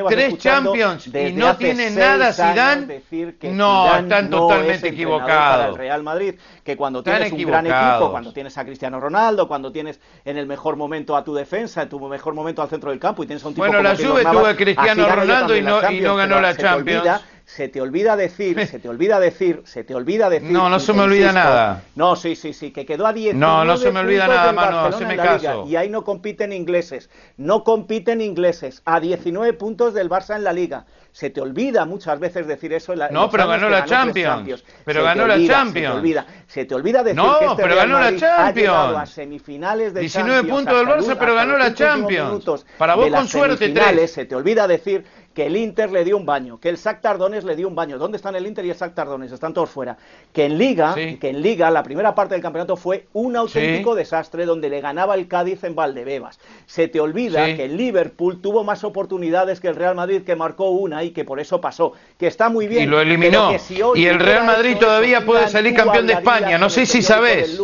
tres 0.10 0.38
Champions 0.40 1.08
y 1.08 1.34
no 1.34 1.56
tiene 1.56 1.92
nada 1.92 2.34
Zidane, 2.34 3.04
no, 3.44 3.96
están 3.96 4.32
totalmente 4.32 4.88
equivocados. 4.90 5.70
El 5.70 5.76
Real 5.76 6.02
Madrid, 6.02 6.34
que 6.64 6.76
cuando 6.76 7.04
tienes 7.04 7.32
un 7.32 7.46
gran 7.46 7.68
equipo, 7.68 8.10
cuando 8.10 8.34
tienes 8.34 8.58
a 8.58 8.66
Cristiano 8.66 9.00
Ronaldo, 9.00 9.48
cuando 9.48 9.72
tienes 9.72 10.00
en 10.26 10.38
el 10.38 10.48
mejor 10.48 10.78
momento 10.78 11.16
a 11.16 11.24
tu 11.24 11.36
defensa, 11.36 11.84
en 11.84 11.90
tu 11.90 12.00
mejor 12.00 12.34
momento 12.34 12.64
al 12.64 12.70
centro 12.70 12.90
del 12.90 13.00
campo 13.00 13.24
y 13.24 13.28
tienes 13.28 13.44
a 13.44 13.50
un 13.50 13.54
tipo 13.54 13.68
Bueno, 13.68 13.84
la 13.84 13.96
Juve 13.96 14.24
tuvo 14.24 14.48
a 14.48 14.56
Cristiano 14.56 15.08
Ronaldo 15.16 15.56
y 15.56 15.62
no, 15.62 15.92
y 15.92 16.00
no 16.02 16.16
ganó 16.16 16.42
la 16.42 16.58
Champions 16.58 17.22
se 17.46 17.70
te 17.70 17.80
olvida 17.80 18.16
decir, 18.16 18.66
se 18.68 18.80
te 18.80 18.90
olvida 18.90 19.20
decir, 19.20 19.62
se 19.66 19.84
te 19.84 19.94
olvida 19.94 20.30
decir. 20.30 20.50
No, 20.50 20.68
no 20.68 20.80
se 20.80 20.94
me 20.94 21.04
olvida 21.04 21.32
nada. 21.32 21.84
No, 21.96 22.16
sí, 22.16 22.36
sí, 22.36 22.54
sí, 22.54 22.72
que 22.72 22.86
quedó 22.86 23.06
a 23.06 23.14
10. 23.14 23.36
No, 23.36 23.64
no 23.64 23.78
se 23.78 23.92
me 23.92 24.00
olvida 24.00 24.28
nada, 24.28 24.52
mano, 24.52 24.92
se 24.92 25.06
me 25.06 25.16
caso. 25.16 25.66
y 25.68 25.76
ahí 25.76 25.90
no 25.90 26.04
compiten 26.04 26.52
ingleses, 26.52 27.10
no 27.38 27.64
compiten 27.64 28.22
ingleses, 28.22 28.82
a 28.86 29.00
19 29.00 29.54
puntos 29.54 29.94
del 29.94 30.10
Barça 30.10 30.36
en 30.36 30.44
la 30.44 30.54
liga. 30.54 30.86
Se 31.12 31.30
te 31.30 31.40
olvida 31.40 31.86
muchas 31.86 32.20
veces 32.20 32.46
decir 32.46 32.74
eso 32.74 32.92
en 32.92 33.00
la 33.00 33.10
No, 33.10 33.30
pero 33.30 33.48
ganó 33.48 33.70
la 33.70 33.86
Champions. 33.86 34.66
Pero 34.84 35.02
ganó 35.02 35.26
la 35.26 35.38
Champions. 35.38 35.74
Se 35.74 35.80
te 35.80 35.88
olvida, 35.98 36.26
se 36.48 36.66
te 36.66 36.76
olvida 36.76 37.04
decir 37.04 37.16
no, 37.16 37.40
que 37.40 37.46
este 37.46 37.64
pero 37.64 37.76
ganó 37.78 38.00
la 38.00 38.16
Champions. 38.18 38.98
a 38.98 39.06
semifinales 39.06 39.94
de 39.94 40.02
19 40.02 40.50
puntos 40.50 40.76
del 40.76 40.88
Barça, 40.88 41.16
pero 41.18 41.36
ganó 41.36 41.58
la 41.58 41.74
Champions. 41.74 42.66
Para 42.78 42.96
vos 42.96 43.10
con 43.10 43.28
suerte 43.28 43.70
tres. 43.70 44.12
Se 44.12 44.26
te 44.26 44.36
olvida 44.36 44.68
decir 44.68 45.06
que 45.36 45.46
el 45.48 45.58
Inter 45.58 45.92
le 45.92 46.06
dio 46.06 46.16
un 46.16 46.26
baño, 46.26 46.60
que 46.62 46.70
el 46.70 46.78
Sac 46.78 47.02
Tardones 47.02 47.44
le 47.44 47.58
dio 47.58 47.68
un 47.68 47.76
baño. 47.76 47.98
¿Dónde 47.98 48.16
están 48.16 48.36
el 48.38 48.48
Inter 48.48 48.66
y 48.66 48.70
el 48.70 48.76
Sac 48.76 48.96
Tardones? 48.96 49.34
Están 49.34 49.54
todos 49.54 49.70
fuera. 49.70 49.98
Que 50.32 50.46
en 50.46 50.58
Liga, 50.58 50.96
que 50.96 51.30
en 51.30 51.42
Liga, 51.42 51.70
la 51.70 51.84
primera 51.84 52.16
parte 52.16 52.36
del 52.36 52.42
campeonato 52.42 52.78
fue 52.78 53.08
un 53.12 53.36
auténtico 53.36 53.96
desastre 53.96 54.46
donde 54.46 54.70
le 54.70 54.80
ganaba 54.80 55.14
el 55.16 55.28
Cádiz 55.28 55.66
en 55.66 55.76
Valdebebas. 55.76 56.40
Se 56.66 56.88
te 56.88 57.02
olvida 57.02 57.46
que 57.56 57.66
el 57.66 57.76
Liverpool 57.76 58.42
tuvo 58.42 58.64
más 58.64 58.86
oportunidades 58.86 59.60
que 59.60 59.68
el 59.68 59.76
Real 59.76 59.94
Madrid, 59.94 60.22
que 60.24 60.38
marcó 60.38 60.70
una 60.70 61.04
y 61.04 61.12
que 61.12 61.26
por 61.26 61.42
eso 61.42 61.60
pasó. 61.60 61.92
Que 62.18 62.28
está 62.28 62.48
muy 62.48 62.68
bien. 62.68 62.84
Y 62.84 62.86
lo 62.88 63.02
eliminó. 63.02 63.52
y 63.94 64.06
el 64.06 64.20
Real 64.20 64.46
Madrid 64.46 64.78
todavía 64.80 65.26
puede 65.26 65.50
salir 65.50 65.76
campeón 65.76 66.08
de 66.08 66.14
España. 66.14 66.58
No 66.58 66.70
sé 66.70 66.86
si 66.86 67.02
sabes. 67.02 67.60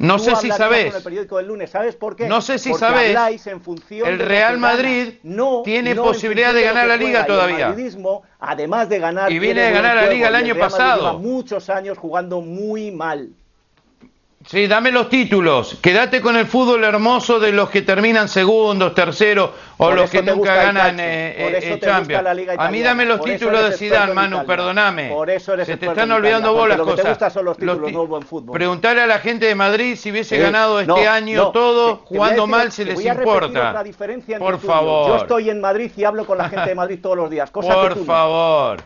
No 0.00 0.16
Tú 0.16 0.24
sé 0.24 0.36
si 0.36 0.48
sabes. 0.50 0.94
el 0.94 1.02
periódico 1.02 1.36
del 1.36 1.48
lunes, 1.48 1.68
¿sabes 1.68 1.94
por 1.94 2.16
qué? 2.16 2.26
No 2.26 2.40
sé 2.40 2.58
si 2.58 2.70
Porque 2.70 2.86
sabes. 2.86 3.46
en 3.46 3.60
función 3.60 4.08
El 4.08 4.16
de 4.16 4.24
Real. 4.24 4.56
Madrid 4.56 5.14
No, 5.22 5.60
tiene 5.62 5.94
no 5.94 6.04
posibilidad 6.04 6.54
de 6.54 6.62
ganar 6.62 6.84
que 6.84 6.88
la 6.88 6.96
Liga 6.96 7.26
todavía. 7.26 7.66
El 7.66 7.70
madridismo, 7.72 8.22
además 8.38 8.88
de 8.88 8.98
ganar, 8.98 9.30
Y 9.30 9.38
viene 9.38 9.60
de 9.60 9.72
ganar 9.72 9.96
la 9.96 10.06
Liga 10.06 10.28
el 10.28 10.34
año 10.36 10.54
Real 10.54 10.70
pasado. 10.70 11.00
lleva 11.00 11.18
muchos 11.18 11.68
años 11.68 11.98
jugando 11.98 12.40
muy 12.40 12.90
mal. 12.90 13.28
Sí, 14.50 14.66
dame 14.66 14.90
los 14.90 15.08
títulos. 15.08 15.78
Quédate 15.80 16.20
con 16.20 16.36
el 16.36 16.44
fútbol 16.44 16.82
hermoso 16.82 17.38
de 17.38 17.52
los 17.52 17.70
que 17.70 17.82
terminan 17.82 18.28
segundos, 18.28 18.96
terceros 18.96 19.50
o 19.76 19.84
Por 19.86 19.94
los 19.94 20.10
que 20.10 20.24
te 20.24 20.34
nunca 20.34 20.56
ganan 20.56 20.96
calcio. 20.96 21.04
eh, 21.06 21.36
Por 21.40 21.54
eh, 21.54 21.58
eso 21.58 21.66
eh, 21.66 21.68
te 21.68 21.74
gusta 21.76 21.86
Champions. 21.86 22.24
la 22.24 22.34
Liga 22.34 22.54
A 22.58 22.68
mí 22.68 22.82
dame 22.82 23.04
los 23.06 23.18
Por 23.20 23.28
títulos 23.30 23.70
de 23.70 23.76
Zidane, 23.76 24.12
Manu, 24.12 24.44
perdóname. 24.44 25.08
Por 25.10 25.30
eso 25.30 25.54
eres 25.54 25.68
Se 25.68 25.76
te 25.76 25.86
están 25.86 26.10
olvidando 26.10 26.52
vos 26.52 26.68
las 26.68 26.78
lo 26.78 26.84
que 26.84 26.90
cosas. 26.90 27.04
te 27.04 27.10
gusta 27.10 27.30
son 27.30 27.44
los 27.44 27.56
títulos, 27.58 27.86
ti- 27.86 27.92
no 27.92 28.06
buen 28.08 28.22
fútbol. 28.24 28.52
Preguntale 28.52 29.00
a 29.02 29.06
la 29.06 29.20
gente 29.20 29.46
de 29.46 29.54
Madrid 29.54 29.94
si 29.94 30.10
hubiese 30.10 30.34
Eh, 30.34 30.40
ganado 30.40 30.80
este 30.80 30.88
no, 31.04 31.10
año 31.10 31.36
no, 31.44 31.50
todo 31.52 31.98
te- 31.98 32.00
te 32.02 32.06
jugando 32.08 32.42
decir- 32.42 32.50
mal 32.50 32.72
si 32.72 32.82
te 32.82 32.86
les 32.86 32.94
voy 32.96 33.06
a 33.06 33.14
repetir 33.14 33.32
importa. 33.32 33.68
otra 33.68 33.84
diferencia 33.84 34.38
Por 34.40 34.58
tú 34.58 34.66
favor. 34.66 35.08
Yo 35.10 35.16
estoy 35.18 35.50
en 35.50 35.60
Madrid 35.60 35.92
y 35.96 36.02
hablo 36.02 36.26
con 36.26 36.38
la 36.38 36.48
gente 36.48 36.68
de 36.70 36.74
Madrid 36.74 36.98
todos 37.00 37.16
los 37.16 37.30
días, 37.30 37.52
cosa 37.52 37.68
que 37.68 37.74
Por 37.74 37.94
tú 37.94 38.00
no. 38.00 38.04
favor. 38.06 38.82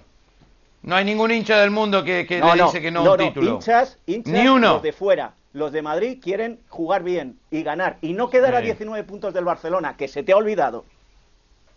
No 0.82 0.94
hay 0.94 1.06
ningún 1.06 1.30
hincha 1.30 1.56
del 1.58 1.70
mundo 1.70 2.04
que, 2.04 2.26
que 2.26 2.38
le 2.38 2.52
dice 2.64 2.82
que 2.82 2.90
no, 2.90 3.10
un 3.10 3.16
título. 3.16 3.52
Hinchas, 3.52 3.96
hinchas, 4.04 4.30
Ni 4.34 4.46
uno. 4.46 4.74
los 4.74 4.82
de 4.82 4.92
fuera. 4.92 5.32
Los 5.54 5.72
de 5.72 5.82
Madrid 5.82 6.18
quieren 6.20 6.58
jugar 6.68 7.02
bien 7.04 7.38
y 7.50 7.62
ganar 7.62 7.96
y 8.02 8.12
no 8.12 8.28
quedar 8.28 8.54
a 8.56 8.58
Sí. 8.58 8.66
19 8.66 9.04
puntos 9.04 9.32
del 9.32 9.44
Barcelona, 9.44 9.96
que 9.96 10.08
se 10.08 10.22
te 10.22 10.32
ha 10.32 10.36
olvidado. 10.36 10.84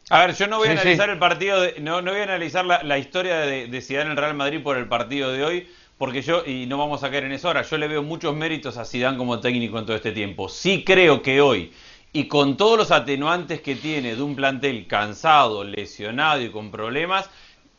A 0.09 0.25
ver, 0.25 0.35
yo 0.35 0.47
no 0.47 0.57
voy 0.57 0.69
a 0.69 0.71
Sí, 0.71 0.77
analizar 0.79 1.05
sí. 1.05 1.11
el 1.11 1.19
partido, 1.19 1.61
de- 1.61 1.79
no, 1.79 2.01
no 2.01 2.11
voy 2.11 2.21
a 2.21 2.23
analizar 2.23 2.65
la, 2.65 2.81
la 2.83 2.97
historia 2.97 3.37
de, 3.39 3.67
de 3.67 3.81
Zidane 3.81 4.05
en 4.05 4.11
el 4.11 4.17
Real 4.17 4.33
Madrid 4.33 4.63
por 4.63 4.77
el 4.77 4.87
partido 4.87 5.31
de 5.31 5.43
hoy, 5.43 5.67
porque 5.97 6.21
yo, 6.21 6.43
y 6.45 6.65
no 6.65 6.77
vamos 6.77 7.03
a 7.03 7.11
caer 7.11 7.25
en 7.25 7.33
eso 7.33 7.47
ahora, 7.49 7.61
yo 7.61 7.77
le 7.77 7.87
veo 7.87 8.03
muchos 8.03 8.35
méritos 8.35 8.77
a 8.77 8.85
Zidane 8.85 9.17
como 9.17 9.39
técnico 9.41 9.77
en 9.77 9.85
todo 9.85 9.95
este 9.95 10.11
tiempo. 10.11 10.49
Sí 10.49 10.83
creo 10.83 11.21
que 11.21 11.41
hoy, 11.41 11.71
y 12.13 12.27
con 12.27 12.57
todos 12.57 12.77
los 12.77 12.91
atenuantes 12.91 13.61
que 13.61 13.75
tiene 13.75 14.15
de 14.15 14.21
un 14.23 14.35
plantel 14.35 14.87
cansado, 14.87 15.63
lesionado 15.63 16.41
y 16.41 16.49
con 16.51 16.71
problemas, 16.71 17.29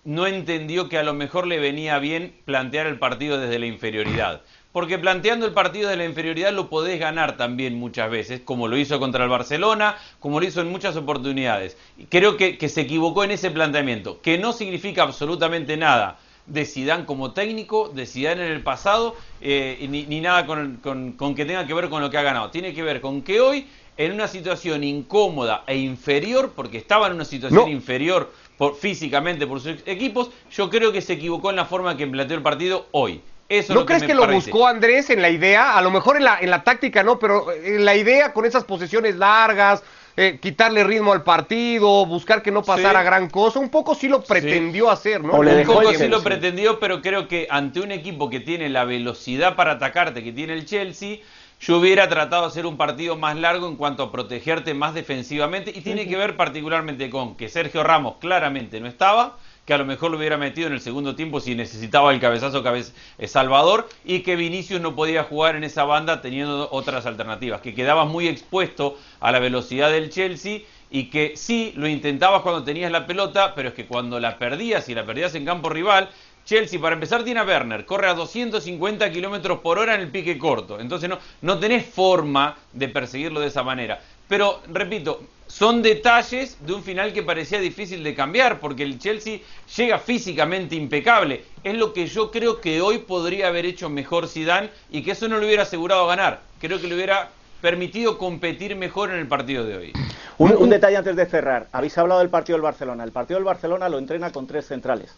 no 0.05 0.27
entendió 0.27 0.89
que 0.89 0.99
a 0.99 1.03
lo 1.03 1.15
mejor 1.15 1.47
le 1.47 1.59
venía 1.59 1.99
bien 1.99 2.35
plantear 2.45 2.87
el 2.87 2.99
partido 2.99 3.39
desde 3.39 3.59
la 3.59 3.67
inferioridad. 3.67 4.43
Porque 4.79 4.97
planteando 4.97 5.45
el 5.45 5.53
partido 5.53 5.91
de 5.91 5.97
la 5.97 6.05
inferioridad 6.05 6.53
lo 6.53 6.71
podés 6.71 7.01
ganar 7.01 7.37
también 7.37 7.75
muchas 7.75 8.09
veces, 8.09 8.43
como 8.45 8.69
lo 8.69 8.77
hizo 8.77 9.01
contra 9.01 9.25
el 9.25 9.29
Barcelona, 9.29 9.97
como 10.21 10.39
lo 10.39 10.47
hizo 10.47 10.61
en 10.61 10.71
muchas 10.71 10.95
oportunidades. 10.95 11.77
Creo 12.09 12.37
que, 12.37 12.57
que 12.59 12.69
se 12.69 12.83
equivocó 12.83 13.25
en 13.25 13.33
ese 13.33 13.51
planteamiento, 13.51 14.21
que 14.23 14.39
no 14.39 14.53
significa 14.53 15.03
absolutamente 15.03 15.77
nada 15.77 16.21
de 16.47 16.65
Zidane 16.65 17.07
como 17.07 17.33
técnico, 17.33 17.89
de 17.93 18.07
Zidane 18.07 18.47
en 18.47 18.53
el 18.53 18.63
pasado, 18.63 19.17
eh, 19.41 19.85
ni, 19.91 20.05
ni 20.05 20.21
nada 20.21 20.47
con, 20.47 20.77
con- 20.77 21.11
con 21.15 21.35
que 21.35 21.45
tenga 21.45 21.67
que 21.67 21.75
ver 21.75 21.89
con 21.89 22.01
lo 22.01 22.09
que 22.09 22.19
ha 22.19 22.23
ganado. 22.23 22.51
Tiene 22.51 22.73
que 22.73 22.85
ver 22.85 23.01
con 23.01 23.23
que 23.23 23.41
hoy, 23.41 23.67
en 23.97 24.13
una 24.13 24.29
situación 24.29 24.85
incómoda 24.85 25.65
e 25.67 25.77
inferior, 25.77 26.53
porque 26.55 26.79
estaba 26.79 27.09
en 27.09 27.15
una 27.15 27.25
situación 27.25 27.65
No. 27.65 27.69
inferior 27.69 28.33
por, 28.57 28.77
físicamente 28.77 29.45
por 29.45 29.61
sus 29.61 29.75
equipos, 29.87 30.31
yo 30.53 30.71
creo 30.71 30.93
que 30.93 31.01
se 31.01 31.15
equivocó 31.15 31.51
en 31.51 31.57
la 31.57 31.65
forma 31.65 31.97
que 31.97 32.07
planteó 32.07 32.37
el 32.37 32.45
partido 32.45 32.87
hoy. 32.93 33.21
Eso 33.49 33.73
¿No 33.73 33.81
lo 33.81 33.87
crees 33.87 34.03
que, 34.03 34.15
lo 34.15 34.23
parece. 34.23 34.51
buscó 34.51 34.67
Andrés 34.67 35.09
en 35.11 35.23
la 35.23 35.31
idea? 35.31 35.77
A 35.79 35.81
lo 35.83 35.91
mejor 35.91 36.17
en 36.19 36.25
la, 36.25 36.39
en 36.41 36.51
la 36.51 36.63
táctica 36.65 37.03
no, 37.03 37.19
pero 37.19 37.51
en 37.53 37.85
la 37.85 37.97
idea 37.97 38.33
con 38.35 38.45
esas 38.45 38.65
posesiones 38.65 39.17
largas, 39.17 39.83
eh, 40.19 40.39
quitarle 40.43 40.85
ritmo 40.85 41.13
al 41.13 41.23
partido, 41.23 42.05
buscar 42.05 42.43
que 42.43 42.51
no 42.51 42.63
pasara 42.63 43.01
Sí. 43.01 43.07
gran 43.07 43.31
cosa, 43.31 43.59
un 43.61 43.71
poco 43.71 43.95
sí 43.95 44.09
lo 44.09 44.23
pretendió 44.23 44.91
hacer, 44.91 45.23
¿no? 45.23 45.35
Un 45.35 45.47
dejó 45.47 45.75
poco 45.75 45.95
sí 45.95 46.09
lo 46.09 46.23
pretendió, 46.23 46.79
pero 46.79 47.01
creo 47.01 47.27
que 47.29 47.47
ante 47.49 47.81
un 47.81 47.93
equipo 47.93 48.29
que 48.29 48.41
tiene 48.41 48.69
la 48.69 48.85
velocidad 48.85 49.57
para 49.57 49.73
atacarte 49.73 50.23
que 50.23 50.33
tiene 50.33 50.53
el 50.55 50.67
Chelsea, 50.67 51.19
yo 51.61 51.79
hubiera 51.79 52.09
tratado 52.09 52.43
de 52.43 52.49
hacer 52.49 52.67
un 52.67 52.77
partido 52.77 53.17
más 53.17 53.37
largo 53.37 53.67
en 53.67 53.77
cuanto 53.77 54.03
a 54.03 54.13
protegerte 54.13 54.75
más 54.75 54.93
defensivamente 54.93 55.73
y 55.75 55.81
tiene 55.81 56.07
que 56.07 56.17
ver 56.17 56.37
particularmente 56.37 57.09
con 57.11 57.37
que 57.37 57.49
Sergio 57.49 57.83
Ramos 57.83 58.17
claramente 58.21 58.81
no 58.81 58.87
estaba, 58.89 59.39
que 59.69 59.75
a 59.75 59.79
lo 59.79 59.85
mejor 59.85 60.11
lo 60.11 60.17
hubiera 60.17 60.39
metido 60.39 60.67
en 60.67 60.73
el 60.73 60.81
segundo 60.81 61.15
tiempo 61.15 61.41
si 61.41 61.55
necesitaba 61.55 62.15
el 62.15 62.21
cabezazo 62.21 62.63
cabez 62.63 62.95
Salvador 63.27 63.87
y 64.03 64.21
que 64.21 64.35
Vinicius 64.35 64.81
no 64.81 64.97
podía 64.97 65.25
jugar 65.25 65.57
en 65.57 65.63
esa 65.63 65.85
banda 65.85 66.23
teniendo 66.23 66.71
otras 66.73 67.05
alternativas, 67.05 67.61
que 67.61 67.75
quedabas 67.75 68.09
muy 68.09 68.29
expuesto 68.29 68.97
a 69.21 69.31
la 69.31 69.41
velocidad 69.41 69.91
del 69.91 70.09
Chelsea 70.09 70.61
y 70.91 71.11
que 71.11 71.35
sí 71.37 71.75
lo 71.77 71.87
intentabas 71.87 72.41
cuando 72.41 72.65
tenías 72.65 72.91
la 72.91 73.07
pelota, 73.07 73.55
pero 73.55 73.69
es 73.69 73.75
que 73.75 73.85
cuando 73.85 74.19
la 74.19 74.39
perdías 74.39 74.89
y 74.89 74.95
la 74.95 75.05
perdías 75.05 75.35
en 75.35 75.45
campo 75.45 75.69
rival, 75.69 76.09
Chelsea, 76.47 76.81
para 76.81 76.95
empezar, 76.95 77.23
tiene 77.25 77.41
a 77.41 77.45
Werner, 77.45 77.85
corre 77.85 78.09
a 78.09 78.15
250 78.15 79.13
kilómetros 79.13 79.59
por 79.59 79.79
hora 79.79 79.97
en 79.97 80.01
el 80.01 80.09
pique 80.09 80.39
corto. 80.39 80.81
Entonces 80.81 81.11
no, 81.11 81.19
no 81.43 81.59
tenés 81.59 81.85
forma 81.85 82.57
de 82.73 82.89
perseguirlo 82.89 83.41
de 83.41 83.49
esa 83.49 83.63
manera. 83.63 84.01
Pero, 84.29 84.61
repito, 84.69 85.23
son 85.47 85.81
detalles 85.81 86.59
de 86.67 86.75
un 86.75 86.83
final 86.83 87.15
que 87.15 87.23
parecía 87.23 87.59
difícil 87.59 88.05
de 88.05 88.15
cambiar, 88.15 88.61
porque 88.61 88.83
el 88.83 88.99
Chelsea 88.99 89.41
llega 89.77 89.99
físicamente 89.99 90.77
impecable. 90.77 91.45
Es 91.65 91.75
lo 91.75 91.95
que 91.95 92.07
yo 92.07 92.31
creo 92.31 92.61
que 92.61 92.83
hoy 92.83 92.99
podría 92.99 93.49
haber 93.49 93.65
hecho 93.65 93.89
mejor 93.89 94.29
Zidane 94.29 94.71
y 94.91 95.03
que 95.03 95.13
eso 95.13 95.27
no 95.29 95.39
le 95.39 95.47
hubiera 95.47 95.63
asegurado 95.63 96.07
ganar. 96.07 96.43
Creo 96.61 96.79
que 96.81 96.87
le 96.87 96.95
hubiera 96.95 97.31
permitido 97.63 98.19
competir 98.19 98.77
mejor 98.77 99.11
en 99.11 99.19
el 99.19 99.27
partido 99.27 99.65
de 99.65 99.77
hoy. 99.77 99.93
Un, 100.37 100.69
detalle 100.69 100.99
antes 100.99 101.17
de 101.17 101.27
cerrar. 101.27 101.69
Habéis 101.73 101.97
hablado 101.97 102.21
del 102.21 102.29
partido 102.29 102.57
del 102.57 102.63
Barcelona. 102.63 103.03
El 103.03 103.11
partido 103.11 103.39
del 103.39 103.45
Barcelona 103.45 103.89
lo 103.89 103.99
entrena 103.99 104.31
con 104.31 104.47
tres 104.47 104.67
centrales. 104.67 105.15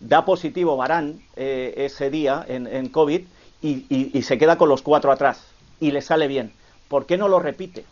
Da 0.00 0.24
positivo 0.24 0.76
Barán 0.76 1.20
eh, 1.36 1.74
ese 1.76 2.10
día 2.10 2.44
en, 2.48 2.88
COVID 2.88 3.22
y- 3.62 4.18
y 4.18 4.22
se 4.22 4.36
queda 4.36 4.58
con 4.58 4.68
los 4.68 4.82
cuatro 4.82 5.12
atrás. 5.12 5.46
Y 5.78 5.92
le 5.92 6.02
sale 6.02 6.26
bien. 6.26 6.52
¿Por 6.88 7.06
qué 7.06 7.16
no 7.16 7.28
lo 7.28 7.38
repite? 7.38 7.84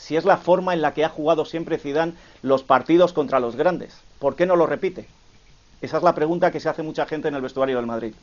Si 0.00 0.16
es 0.16 0.24
la 0.24 0.38
forma 0.38 0.72
en 0.72 0.80
la 0.80 0.94
que 0.94 1.04
ha 1.04 1.10
jugado 1.10 1.44
siempre 1.44 1.76
Zidane 1.76 2.14
los 2.40 2.62
partidos 2.62 3.12
contra 3.12 3.38
los 3.38 3.54
grandes. 3.54 4.00
¿Por 4.18 4.34
qué 4.34 4.46
no 4.46 4.56
lo 4.56 4.64
repite? 4.64 5.06
Esa 5.82 5.98
es 5.98 6.02
la 6.02 6.14
pregunta 6.14 6.50
que 6.50 6.58
se 6.58 6.70
hace 6.70 6.82
mucha 6.82 7.04
gente 7.04 7.28
en 7.28 7.34
el 7.34 7.42
vestuario 7.42 7.76
del 7.76 7.84
Madrid. 7.84 8.14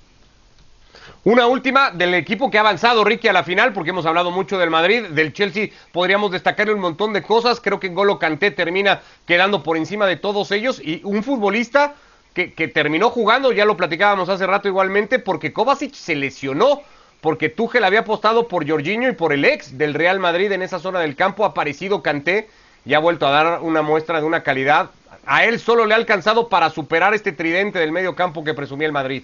Una 1.24 1.46
última 1.46 1.92
del 1.92 2.16
equipo 2.16 2.50
que 2.50 2.58
ha 2.58 2.62
avanzado, 2.62 3.04
Ricky, 3.04 3.28
a 3.28 3.34
la 3.34 3.44
final, 3.44 3.74
porque 3.74 3.92
hemos 3.92 4.08
hablado 4.08 4.32
mucho 4.32 4.58
del 4.58 4.72
Madrid, 4.72 5.06
del 5.10 5.34
Chelsea 5.34 5.70
podríamos 5.92 6.32
destacarle 6.32 6.74
un 6.74 6.80
montón 6.80 7.14
de 7.14 7.22
cosas. 7.22 7.62
Creo 7.62 7.80
que 7.80 7.90
Golo 7.90 8.18
Kanté 8.18 8.50
termina 8.50 9.02
quedando 9.28 9.62
por 9.62 9.78
encima 9.78 10.08
de 10.08 10.18
todos 10.18 10.52
ellos 10.52 10.82
y 10.84 11.02
un 11.04 11.22
futbolista 11.22 11.94
que, 12.34 12.54
que 12.54 12.68
terminó 12.68 13.12
jugando, 13.12 13.52
ya 13.52 13.66
lo 13.66 13.78
platicábamos 13.78 14.30
hace 14.30 14.48
rato 14.48 14.68
igualmente, 14.68 15.20
porque 15.20 15.54
Kovacic 15.54 15.94
se 15.94 16.16
lesionó, 16.16 16.82
porque 17.28 17.50
Tuchel 17.50 17.84
había 17.84 18.00
apostado 18.00 18.48
por 18.48 18.66
Jorginho 18.66 19.10
y 19.10 19.12
por 19.12 19.34
el 19.34 19.44
ex 19.44 19.78
del 19.78 19.94
Real 19.94 20.18
Madrid 20.18 20.50
en 20.54 20.62
esa 20.62 20.80
zona 20.80 21.02
del 21.02 21.18
campo, 21.18 21.44
ha 21.44 21.50
aparecido 21.50 22.02
Kanté 22.02 22.48
y 22.86 22.94
ha 22.94 23.00
vuelto 23.00 23.28
a 23.28 23.32
dar 23.32 23.60
una 23.64 23.82
muestra 23.82 24.22
de 24.22 24.26
una 24.26 24.44
calidad. 24.44 24.92
A 25.26 25.44
él 25.44 25.60
solo 25.60 25.86
le 25.86 25.94
ha 25.94 25.98
alcanzado 25.98 26.48
para 26.48 26.70
superar 26.70 27.14
este 27.14 27.34
tridente 27.34 27.80
del 27.80 27.92
medio 27.92 28.16
campo 28.16 28.46
que 28.46 28.54
presumía 28.54 28.88
el 28.88 28.94
Madrid. 28.94 29.24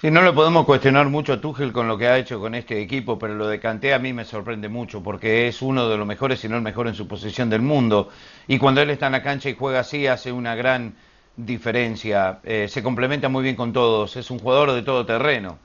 Sí, 0.00 0.12
no 0.12 0.22
le 0.22 0.32
podemos 0.32 0.66
cuestionar 0.66 1.08
mucho 1.08 1.32
a 1.32 1.40
con 1.72 1.88
lo 1.88 1.98
que 1.98 2.06
ha 2.06 2.16
hecho 2.16 2.38
con 2.38 2.54
este 2.54 2.80
equipo, 2.80 3.18
pero 3.18 3.34
lo 3.34 3.48
de 3.48 3.58
Kanté 3.58 3.92
a 3.92 3.98
mí 3.98 4.12
me 4.12 4.24
sorprende 4.24 4.68
mucho 4.68 5.02
porque 5.02 5.48
es 5.48 5.60
uno 5.60 5.88
de 5.88 5.96
los 5.96 6.06
mejores, 6.06 6.38
si 6.38 6.48
no 6.48 6.54
el 6.54 6.62
mejor 6.62 6.86
en 6.86 6.94
su 6.94 7.08
posición 7.08 7.50
del 7.50 7.62
mundo. 7.62 8.08
Y 8.46 8.58
cuando 8.58 8.82
él 8.82 8.90
está 8.90 9.06
en 9.06 9.12
la 9.14 9.24
cancha 9.24 9.48
y 9.48 9.56
juega 9.56 9.80
así, 9.80 10.06
hace 10.06 10.30
una 10.30 10.54
gran 10.54 10.94
diferencia. 11.36 12.38
Eh, 12.44 12.68
se 12.68 12.84
complementa 12.84 13.28
muy 13.28 13.42
bien 13.42 13.56
con 13.56 13.72
todos, 13.72 14.14
es 14.14 14.30
un 14.30 14.38
jugador 14.38 14.70
de 14.70 14.82
todo 14.82 15.04
terreno. 15.04 15.58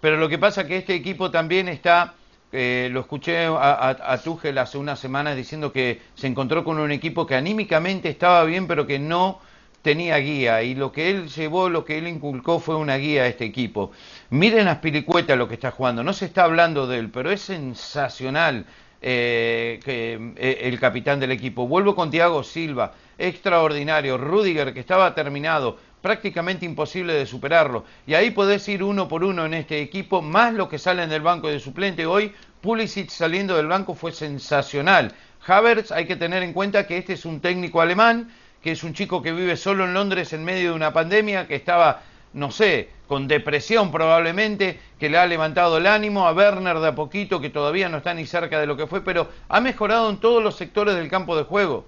Pero 0.00 0.16
lo 0.16 0.28
que 0.28 0.38
pasa 0.38 0.66
que 0.66 0.76
este 0.76 0.94
equipo 0.94 1.30
también 1.30 1.68
está, 1.68 2.14
eh, 2.52 2.88
lo 2.92 3.00
escuché 3.00 3.46
a, 3.46 3.90
a, 3.90 4.12
hace 4.12 4.78
unas 4.78 4.98
semanas 4.98 5.36
diciendo 5.36 5.72
que 5.72 6.00
se 6.14 6.26
encontró 6.26 6.64
con 6.64 6.78
un 6.78 6.92
equipo 6.92 7.26
que 7.26 7.34
anímicamente 7.34 8.08
estaba 8.08 8.44
bien, 8.44 8.66
pero 8.66 8.86
que 8.86 8.98
no 8.98 9.40
tenía 9.82 10.16
guía. 10.18 10.62
Y 10.62 10.74
lo 10.74 10.92
que 10.92 11.10
él 11.10 11.28
llevó, 11.28 11.68
lo 11.68 11.84
que 11.84 11.98
él 11.98 12.08
inculcó 12.08 12.60
fue 12.60 12.76
una 12.76 12.96
guía 12.96 13.22
a 13.22 13.26
este 13.26 13.44
equipo. 13.44 13.92
Miren 14.30 14.68
a 14.68 14.76
Spilicueta 14.76 15.36
lo 15.36 15.48
que 15.48 15.54
está 15.54 15.70
jugando, 15.70 16.02
no 16.04 16.12
se 16.12 16.26
está 16.26 16.44
hablando 16.44 16.86
de 16.86 16.98
él, 16.98 17.10
pero 17.10 17.30
es 17.30 17.40
sensacional 17.40 18.66
eh, 19.00 19.80
que, 19.84 20.32
eh, 20.36 20.58
el 20.62 20.78
capitán 20.80 21.20
del 21.20 21.32
equipo. 21.32 21.68
Vuelvo 21.68 21.94
con 21.94 22.10
Thiago 22.10 22.42
Silva, 22.42 22.92
extraordinario, 23.16 24.18
Rudiger 24.18 24.74
que 24.74 24.80
estaba 24.80 25.14
terminado, 25.14 25.78
prácticamente 26.00 26.64
imposible 26.64 27.14
de 27.14 27.26
superarlo. 27.26 27.84
Y 28.06 28.14
ahí 28.14 28.30
podés 28.30 28.68
ir 28.68 28.82
uno 28.82 29.08
por 29.08 29.24
uno 29.24 29.46
en 29.46 29.54
este 29.54 29.80
equipo, 29.80 30.22
más 30.22 30.54
lo 30.54 30.68
que 30.68 30.78
salen 30.78 31.10
del 31.10 31.22
banco 31.22 31.48
de 31.48 31.60
suplente. 31.60 32.06
Hoy 32.06 32.32
Pulisic 32.60 33.10
saliendo 33.10 33.56
del 33.56 33.66
banco 33.66 33.94
fue 33.94 34.12
sensacional. 34.12 35.12
Havertz 35.46 35.92
hay 35.92 36.06
que 36.06 36.16
tener 36.16 36.42
en 36.42 36.52
cuenta 36.52 36.86
que 36.86 36.98
este 36.98 37.14
es 37.14 37.24
un 37.24 37.40
técnico 37.40 37.80
alemán 37.80 38.30
que 38.62 38.72
es 38.72 38.82
un 38.82 38.94
chico 38.94 39.22
que 39.22 39.32
vive 39.32 39.56
solo 39.56 39.84
en 39.84 39.94
Londres 39.94 40.32
en 40.32 40.44
medio 40.44 40.70
de 40.70 40.76
una 40.76 40.92
pandemia, 40.92 41.46
que 41.46 41.54
estaba, 41.54 42.02
no 42.32 42.50
sé, 42.50 42.90
con 43.06 43.28
depresión 43.28 43.90
probablemente, 43.90 44.80
que 44.98 45.08
le 45.08 45.18
ha 45.18 45.26
levantado 45.26 45.78
el 45.78 45.86
ánimo 45.86 46.26
a 46.26 46.32
Werner 46.32 46.78
de 46.80 46.88
a 46.88 46.94
poquito, 46.94 47.40
que 47.40 47.50
todavía 47.50 47.88
no 47.88 47.98
está 47.98 48.14
ni 48.14 48.26
cerca 48.26 48.60
de 48.60 48.66
lo 48.66 48.76
que 48.76 48.86
fue, 48.86 49.02
pero 49.02 49.28
ha 49.48 49.60
mejorado 49.60 50.10
en 50.10 50.18
todos 50.18 50.42
los 50.42 50.56
sectores 50.56 50.96
del 50.96 51.08
campo 51.08 51.36
de 51.36 51.44
juego, 51.44 51.86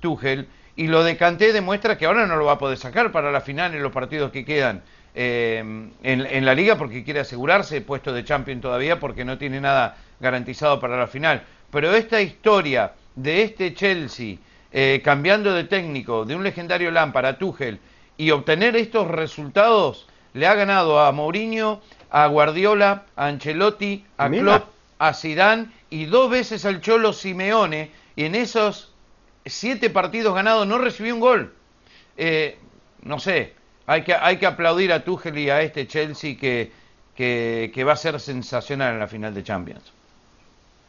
Tuchel, 0.00 0.48
y 0.76 0.86
lo 0.86 1.04
de 1.04 1.16
Kanté 1.16 1.52
demuestra 1.52 1.98
que 1.98 2.06
ahora 2.06 2.26
no 2.26 2.36
lo 2.36 2.44
va 2.46 2.52
a 2.52 2.58
poder 2.58 2.78
sacar 2.78 3.12
para 3.12 3.30
la 3.30 3.40
final 3.40 3.74
en 3.74 3.82
los 3.82 3.92
partidos 3.92 4.32
que 4.32 4.44
quedan. 4.44 4.82
eh, 5.14 5.58
en, 5.58 5.92
en, 6.02 6.44
la 6.46 6.54
liga 6.54 6.76
porque 6.76 7.04
quiere 7.04 7.20
asegurarse 7.20 7.82
puesto 7.82 8.12
de 8.14 8.24
champion 8.24 8.60
todavía 8.62 8.98
porque 8.98 9.24
no 9.24 9.36
tiene 9.36 9.60
nada 9.60 9.96
garantizado 10.20 10.80
para 10.80 10.96
la 10.96 11.06
final. 11.06 11.42
Pero 11.70 11.94
esta 11.94 12.20
historia 12.22 12.92
de 13.14 13.42
este 13.42 13.74
Chelsea 13.74 14.36
eh, 14.72 15.02
cambiando 15.04 15.52
de 15.52 15.64
técnico 15.64 16.24
de 16.24 16.34
un 16.34 16.42
legendario 16.42 16.90
Lampard 16.90 17.26
a 17.26 17.38
Tuchel 17.38 17.78
y 18.16 18.30
obtener 18.30 18.74
estos 18.76 19.08
resultados 19.08 20.06
le 20.32 20.46
ha 20.46 20.54
ganado 20.54 20.98
a 20.98 21.12
Mourinho, 21.12 21.82
a 22.10 22.26
Guardiola, 22.26 23.04
a 23.16 23.26
Ancelotti, 23.26 24.04
a 24.16 24.30
Klopp, 24.30 24.64
a 24.98 25.12
Zidane 25.12 25.66
y 25.90 26.06
dos 26.06 26.30
veces 26.30 26.64
al 26.64 26.80
Cholo 26.80 27.12
Simeone 27.12 27.90
y 28.16 28.24
en 28.24 28.34
esos 28.34 28.91
siete 29.46 29.90
partidos 29.90 30.34
ganados 30.34 30.66
no 30.66 30.78
recibió 30.78 31.14
un 31.14 31.20
gol. 31.20 31.54
Eh, 32.16 32.58
no 33.02 33.18
sé, 33.18 33.54
hay 33.86 34.02
que, 34.02 34.14
hay 34.14 34.38
que 34.38 34.46
aplaudir 34.46 34.92
a 34.92 35.04
Tuchel 35.04 35.38
y 35.38 35.50
a 35.50 35.62
este 35.62 35.86
Chelsea 35.86 36.36
que, 36.36 36.72
que 37.14 37.84
va 37.84 37.92
a 37.92 37.96
ser 37.96 38.18
sensacional 38.20 38.94
en 38.94 39.00
la 39.00 39.08
final 39.08 39.34
de 39.34 39.42
Champions. 39.42 39.91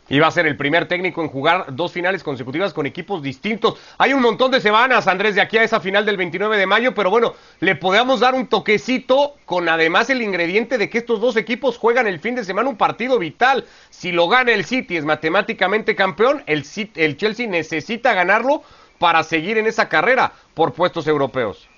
Y 0.10 0.20
va 0.20 0.28
a 0.28 0.32
ser 0.32 0.46
el 0.46 0.58
primer 0.58 0.88
técnico 0.88 1.22
en 1.22 1.30
jugar 1.30 1.68
dos 1.76 1.94
finales 1.94 2.24
consecutivas 2.24 2.74
con 2.74 2.86
equipos 2.86 3.22
distintos. 3.22 3.80
Hay 3.98 4.13
un 4.13 4.22
montón 4.22 4.52
de 4.52 4.60
semanas, 4.60 5.08
Andrés, 5.08 5.36
de 5.36 5.42
aquí 5.42 5.58
a 5.58 5.63
esa 5.63 5.80
final 5.80 6.06
del 6.06 6.18
29 6.18 6.58
de 6.58 6.66
mayo, 6.66 6.94
pero 6.94 7.10
bueno, 7.10 7.34
le 7.62 7.76
podemos 7.76 8.20
dar 8.20 8.36
un 8.36 8.48
toquecito 8.48 9.36
con 9.46 9.70
además 9.70 10.10
el 10.10 10.22
ingrediente 10.22 10.78
de 10.78 10.89
que 10.89 10.98
estos 10.98 11.22
dos 11.22 11.38
equipos 11.38 11.78
juegan 11.78 12.08
el 12.08 12.20
fin 12.20 12.36
de 12.36 12.44
semana 12.44 12.70
un 12.70 12.78
partido 12.78 13.18
vital. 13.18 13.66
Si 13.89 14.12
lo 14.12 14.28
gana 14.28 14.52
el 14.52 14.66
City, 14.66 14.98
es 14.98 15.06
matemáticamente 15.06 15.96
campeón, 15.96 16.44
el, 16.48 16.66
el 16.96 17.18
Chelsea 17.18 17.48
necesita 17.48 18.13
ganarlo 18.13 18.62
para 19.00 19.24
seguir 19.24 19.58
en 19.58 19.68
esa 19.68 19.89
carrera 19.89 20.34
por 20.54 20.74
puestos 20.74 21.08
europeos. 21.08 21.70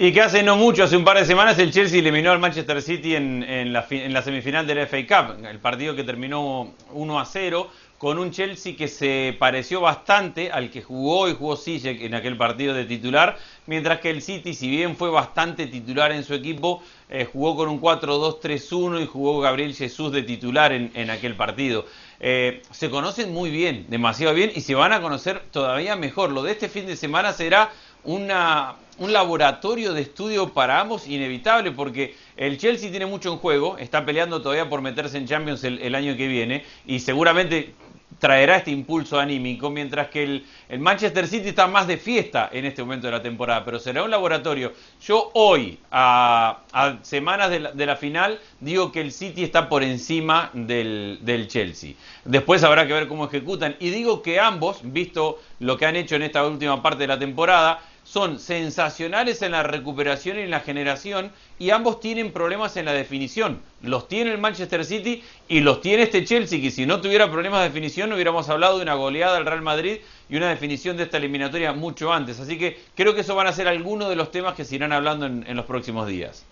Y 0.00 0.12
que 0.12 0.20
hace 0.22 0.44
no 0.44 0.56
mucho, 0.56 0.84
hace 0.84 0.96
un 0.96 1.02
par 1.04 1.18
de 1.18 1.24
semanas, 1.24 1.58
el 1.58 1.72
Chelsea 1.72 1.98
eliminó 1.98 2.30
al 2.30 2.38
Manchester 2.38 2.80
City 2.82 3.16
en, 3.16 3.72
la, 3.72 3.82
semifinal 4.22 4.64
del 4.64 4.86
FA 4.86 4.98
Cup, 5.08 5.44
el 5.44 5.58
partido 5.58 5.96
que 5.96 6.04
terminó 6.04 6.72
1 6.92 7.18
a 7.18 7.24
0, 7.24 7.68
con 7.98 8.20
un 8.20 8.30
Chelsea 8.30 8.76
que 8.76 8.86
se 8.86 9.36
pareció 9.40 9.80
bastante 9.80 10.52
al 10.52 10.70
que 10.70 10.82
jugó 10.82 11.28
y 11.28 11.34
jugó 11.34 11.56
Ziyech 11.56 12.00
en 12.00 12.14
aquel 12.14 12.36
partido 12.36 12.74
de 12.74 12.84
titular, 12.84 13.38
mientras 13.66 13.98
que 13.98 14.10
el 14.10 14.22
City, 14.22 14.54
si 14.54 14.70
bien 14.70 14.94
fue 14.94 15.10
bastante 15.10 15.66
titular 15.66 16.12
en 16.12 16.22
su 16.22 16.32
equipo, 16.32 16.80
eh, 17.08 17.24
jugó 17.24 17.56
con 17.56 17.68
un 17.68 17.80
4-2-3-1 17.80 19.02
y 19.02 19.06
jugó 19.06 19.40
Gabriel 19.40 19.74
Jesús 19.74 20.12
de 20.12 20.22
titular 20.22 20.70
en, 20.70 21.10
aquel 21.10 21.34
partido. 21.34 21.86
Eh, 22.20 22.62
se 22.70 22.88
conocen 22.88 23.32
muy 23.32 23.50
bien, 23.50 23.86
demasiado 23.88 24.32
bien, 24.32 24.52
y 24.54 24.60
se 24.60 24.76
van 24.76 24.92
a 24.92 25.00
conocer 25.00 25.42
todavía 25.50 25.96
mejor. 25.96 26.30
Lo 26.30 26.44
de 26.44 26.52
este 26.52 26.68
fin 26.68 26.86
de 26.86 26.94
semana 26.94 27.32
será 27.32 27.72
una, 28.04 28.76
un 28.98 29.12
laboratorio 29.12 29.92
de 29.92 30.02
estudio 30.02 30.48
para 30.52 30.80
ambos 30.80 31.06
inevitable 31.06 31.72
porque 31.72 32.14
el 32.36 32.58
Chelsea 32.58 32.90
tiene 32.90 33.06
mucho 33.06 33.32
en 33.32 33.38
juego, 33.38 33.78
está 33.78 34.04
peleando 34.04 34.42
todavía 34.42 34.68
por 34.68 34.82
meterse 34.82 35.18
en 35.18 35.26
Champions 35.26 35.64
el, 35.64 35.94
año 35.94 36.16
que 36.16 36.28
viene 36.28 36.64
y 36.86 37.00
seguramente 37.00 37.74
traerá 38.18 38.56
este 38.56 38.70
impulso 38.70 39.18
anímico, 39.18 39.70
mientras 39.70 40.08
que 40.08 40.42
el, 40.68 40.78
Manchester 40.80 41.26
City 41.26 41.48
está 41.48 41.66
más 41.66 41.86
de 41.86 41.98
fiesta 41.98 42.48
en 42.52 42.64
este 42.64 42.82
momento 42.82 43.06
de 43.06 43.12
la 43.12 43.22
temporada, 43.22 43.64
pero 43.64 43.78
será 43.78 44.02
un 44.02 44.10
laboratorio. 44.10 44.72
Yo 45.00 45.30
hoy, 45.34 45.78
a, 45.90 46.58
semanas 47.02 47.50
de 47.50 47.86
la, 47.86 47.96
final, 47.96 48.38
digo 48.60 48.90
que 48.90 49.00
el 49.00 49.12
City 49.12 49.44
está 49.44 49.68
por 49.68 49.82
encima 49.82 50.50
del, 50.52 51.18
del, 51.22 51.48
Chelsea. 51.48 51.94
Después 52.24 52.62
habrá 52.64 52.86
que 52.86 52.92
ver 52.92 53.08
cómo 53.08 53.26
ejecutan. 53.26 53.76
Y 53.78 53.90
digo 53.90 54.22
que 54.22 54.40
ambos, 54.40 54.80
visto 54.82 55.38
lo 55.60 55.76
que 55.76 55.86
han 55.86 55.96
hecho 55.96 56.16
en 56.16 56.22
esta 56.22 56.46
última 56.46 56.82
parte 56.82 56.98
de 57.00 57.08
la 57.08 57.18
temporada, 57.18 57.80
son 58.10 58.38
sensacionales 58.38 59.42
en 59.42 59.52
la 59.52 59.62
recuperación 59.62 60.38
y 60.38 60.42
en 60.42 60.50
la 60.50 60.60
generación 60.60 61.30
y 61.58 61.70
ambos 61.70 62.00
tienen 62.00 62.32
problemas 62.32 62.78
en 62.78 62.86
la 62.86 62.94
definición. 62.94 63.60
Los 63.82 64.08
tiene 64.08 64.30
el 64.32 64.38
Manchester 64.38 64.82
City 64.86 65.22
y 65.46 65.60
los 65.60 65.82
tiene 65.82 66.04
este 66.04 66.24
Chelsea, 66.24 66.58
que 66.62 66.70
si 66.70 66.86
no 66.86 67.02
tuviera 67.02 67.30
problemas 67.30 67.60
de 67.60 67.68
definición 67.68 68.10
hubiéramos 68.10 68.48
hablado 68.48 68.78
de 68.78 68.84
una 68.84 68.94
goleada 68.94 69.36
al 69.36 69.44
Real 69.44 69.60
Madrid 69.60 69.98
y 70.30 70.36
una 70.36 70.48
definición 70.48 70.96
de 70.96 71.02
esta 71.02 71.18
eliminatoria 71.18 71.74
mucho 71.74 72.10
antes. 72.10 72.40
Así 72.40 72.56
que 72.56 72.80
creo 72.96 73.14
que 73.14 73.20
eso 73.20 73.34
van 73.34 73.46
a 73.46 73.52
ser 73.52 73.68
algunos 73.68 74.08
de 74.08 74.16
los 74.16 74.30
temas 74.30 74.54
que 74.54 74.64
se 74.64 74.76
irán 74.76 74.92
hablando 74.92 75.26
en, 75.26 75.54
los 75.54 75.66
próximos 75.66 76.06
días. 76.06 76.46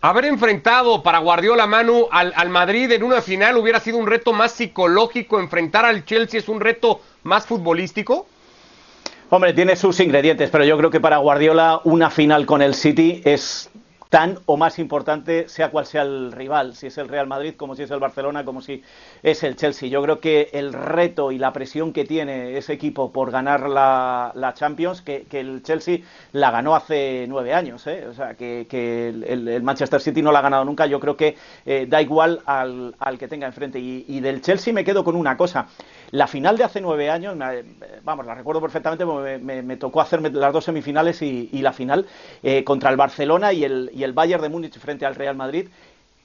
Haber 0.00 0.24
enfrentado 0.24 1.04
para 1.04 1.18
Guardiola 1.18 1.68
Manu 1.68 2.08
al, 2.10 2.32
al 2.34 2.48
Madrid 2.48 2.90
en 2.90 3.04
una 3.04 3.22
final 3.22 3.56
hubiera 3.58 3.78
sido 3.78 3.98
un 3.98 4.08
reto 4.08 4.32
más 4.32 4.52
psicológico, 4.52 5.38
enfrentar 5.38 5.84
al 5.84 6.04
Chelsea 6.04 6.40
es 6.40 6.48
un 6.48 6.58
reto 6.58 7.00
más 7.22 7.46
futbolístico. 7.46 8.26
Hombre, 9.30 9.52
tiene 9.52 9.76
sus 9.76 10.00
ingredientes, 10.00 10.48
pero 10.48 10.64
yo 10.64 10.78
creo 10.78 10.90
que 10.90 11.00
para 11.00 11.18
Guardiola 11.18 11.82
una 11.84 12.08
final 12.08 12.46
con 12.46 12.62
el 12.62 12.72
City 12.72 13.20
es 13.26 13.70
tan 14.08 14.38
o 14.46 14.56
más 14.56 14.78
importante 14.78 15.50
sea 15.50 15.70
cual 15.70 15.84
sea 15.84 16.00
el 16.00 16.32
rival, 16.32 16.74
si 16.74 16.86
es 16.86 16.96
el 16.96 17.08
Real 17.08 17.26
Madrid, 17.26 17.52
como 17.54 17.74
si 17.74 17.82
es 17.82 17.90
el 17.90 17.98
Barcelona, 17.98 18.46
como 18.46 18.62
si 18.62 18.82
es 19.22 19.42
el 19.42 19.56
Chelsea. 19.56 19.90
Yo 19.90 20.02
creo 20.02 20.18
que 20.18 20.48
el 20.54 20.72
reto 20.72 21.30
y 21.30 21.36
la 21.36 21.52
presión 21.52 21.92
que 21.92 22.06
tiene 22.06 22.56
ese 22.56 22.72
equipo 22.72 23.12
por 23.12 23.30
ganar 23.30 23.68
la, 23.68 24.54
Champions, 24.54 25.02
que, 25.02 25.26
el 25.30 25.62
Chelsea 25.62 25.98
la 26.32 26.50
ganó 26.50 26.74
hace 26.74 27.26
nueve 27.28 27.52
años, 27.52 27.86
¿eh? 27.86 28.06
o 28.08 28.14
sea, 28.14 28.32
que, 28.32 28.66
el, 29.28 29.62
Manchester 29.62 30.00
City 30.00 30.22
no 30.22 30.32
la 30.32 30.38
ha 30.38 30.42
ganado 30.42 30.64
nunca, 30.64 30.86
yo 30.86 31.00
creo 31.00 31.18
que 31.18 31.36
eh, 31.66 31.84
da 31.86 32.00
igual 32.00 32.40
al, 32.46 32.94
que 33.18 33.28
tenga 33.28 33.46
enfrente. 33.46 33.78
y 33.78 34.20
del 34.20 34.40
Chelsea 34.40 34.72
me 34.72 34.84
quedo 34.84 35.04
con 35.04 35.16
una 35.16 35.36
cosa. 35.36 35.68
La 36.10 36.26
final 36.26 36.56
de 36.56 36.64
hace 36.64 36.80
nueve 36.80 37.10
años, 37.10 37.36
vamos, 38.02 38.24
la 38.24 38.34
recuerdo 38.34 38.62
perfectamente, 38.62 39.04
me, 39.04 39.76
tocó 39.76 40.00
hacerme 40.00 40.30
las 40.30 40.52
dos 40.52 40.64
semifinales 40.64 41.20
y, 41.20 41.60
la 41.60 41.72
final 41.72 42.06
eh, 42.42 42.64
contra 42.64 42.90
el 42.90 42.96
Barcelona 42.96 43.52
y 43.52 43.64
el, 43.64 43.90
y 43.94 44.04
el 44.04 44.14
Bayern 44.14 44.42
de 44.42 44.48
Múnich 44.48 44.78
frente 44.78 45.04
al 45.04 45.14
Real 45.14 45.36
Madrid. 45.36 45.68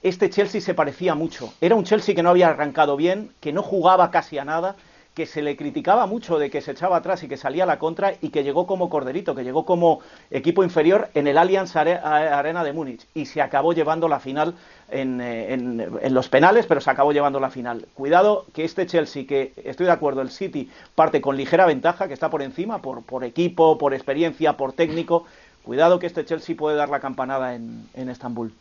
Este 0.02 0.30
Chelsea 0.30 0.60
se 0.60 0.74
parecía 0.74 1.14
mucho. 1.14 1.52
Era 1.60 1.74
un 1.74 1.84
Chelsea 1.84 2.14
que 2.14 2.22
no 2.22 2.30
había 2.30 2.48
arrancado 2.48 2.96
bien, 2.96 3.30
que 3.40 3.52
no 3.52 3.62
jugaba 3.62 4.10
casi 4.10 4.38
a 4.38 4.44
nada, 4.44 4.76
que 5.14 5.26
se 5.26 5.42
le 5.42 5.56
criticaba 5.56 6.06
mucho 6.06 6.38
de 6.38 6.50
que 6.50 6.60
se 6.60 6.72
echaba 6.72 6.96
atrás 6.96 7.22
y 7.22 7.28
que 7.28 7.36
salía 7.36 7.62
a 7.62 7.66
la 7.66 7.78
contra 7.78 8.14
y 8.20 8.30
que 8.30 8.42
llegó 8.42 8.66
como 8.66 8.90
corderito, 8.90 9.34
que 9.34 9.44
llegó 9.44 9.64
como 9.64 10.00
equipo 10.30 10.64
inferior 10.64 11.08
en 11.14 11.28
el 11.28 11.38
Allianz 11.38 11.76
Arena 11.76 12.64
de 12.64 12.72
Múnich 12.72 13.06
y 13.14 13.26
se 13.26 13.40
acabó 13.40 13.72
llevando 13.72 14.08
la 14.08 14.18
final 14.18 14.54
en, 14.90 15.20
en, 15.20 16.14
los 16.14 16.28
penales, 16.28 16.66
pero 16.66 16.80
se 16.80 16.90
acabó 16.90 17.12
llevando 17.12 17.38
la 17.38 17.50
final. 17.50 17.86
Cuidado 17.94 18.44
que 18.52 18.64
este 18.64 18.86
Chelsea, 18.86 19.26
que 19.26 19.52
estoy 19.64 19.86
de 19.86 19.92
acuerdo, 19.92 20.20
el 20.20 20.30
City 20.30 20.68
parte 20.94 21.20
con 21.20 21.36
ligera 21.36 21.64
ventaja, 21.64 22.08
que 22.08 22.14
está 22.14 22.28
por 22.28 22.42
encima, 22.42 22.82
por, 22.82 23.02
por 23.04 23.22
equipo, 23.22 23.78
por 23.78 23.94
experiencia, 23.94 24.56
por 24.56 24.72
técnico. 24.72 25.26
Cuidado 25.62 25.98
que 25.98 26.06
este 26.06 26.24
Chelsea 26.24 26.56
puede 26.56 26.76
dar 26.76 26.88
la 26.88 27.00
campanada 27.00 27.54
en, 27.54 27.88
en 27.94 28.08
Estambul. 28.08 28.52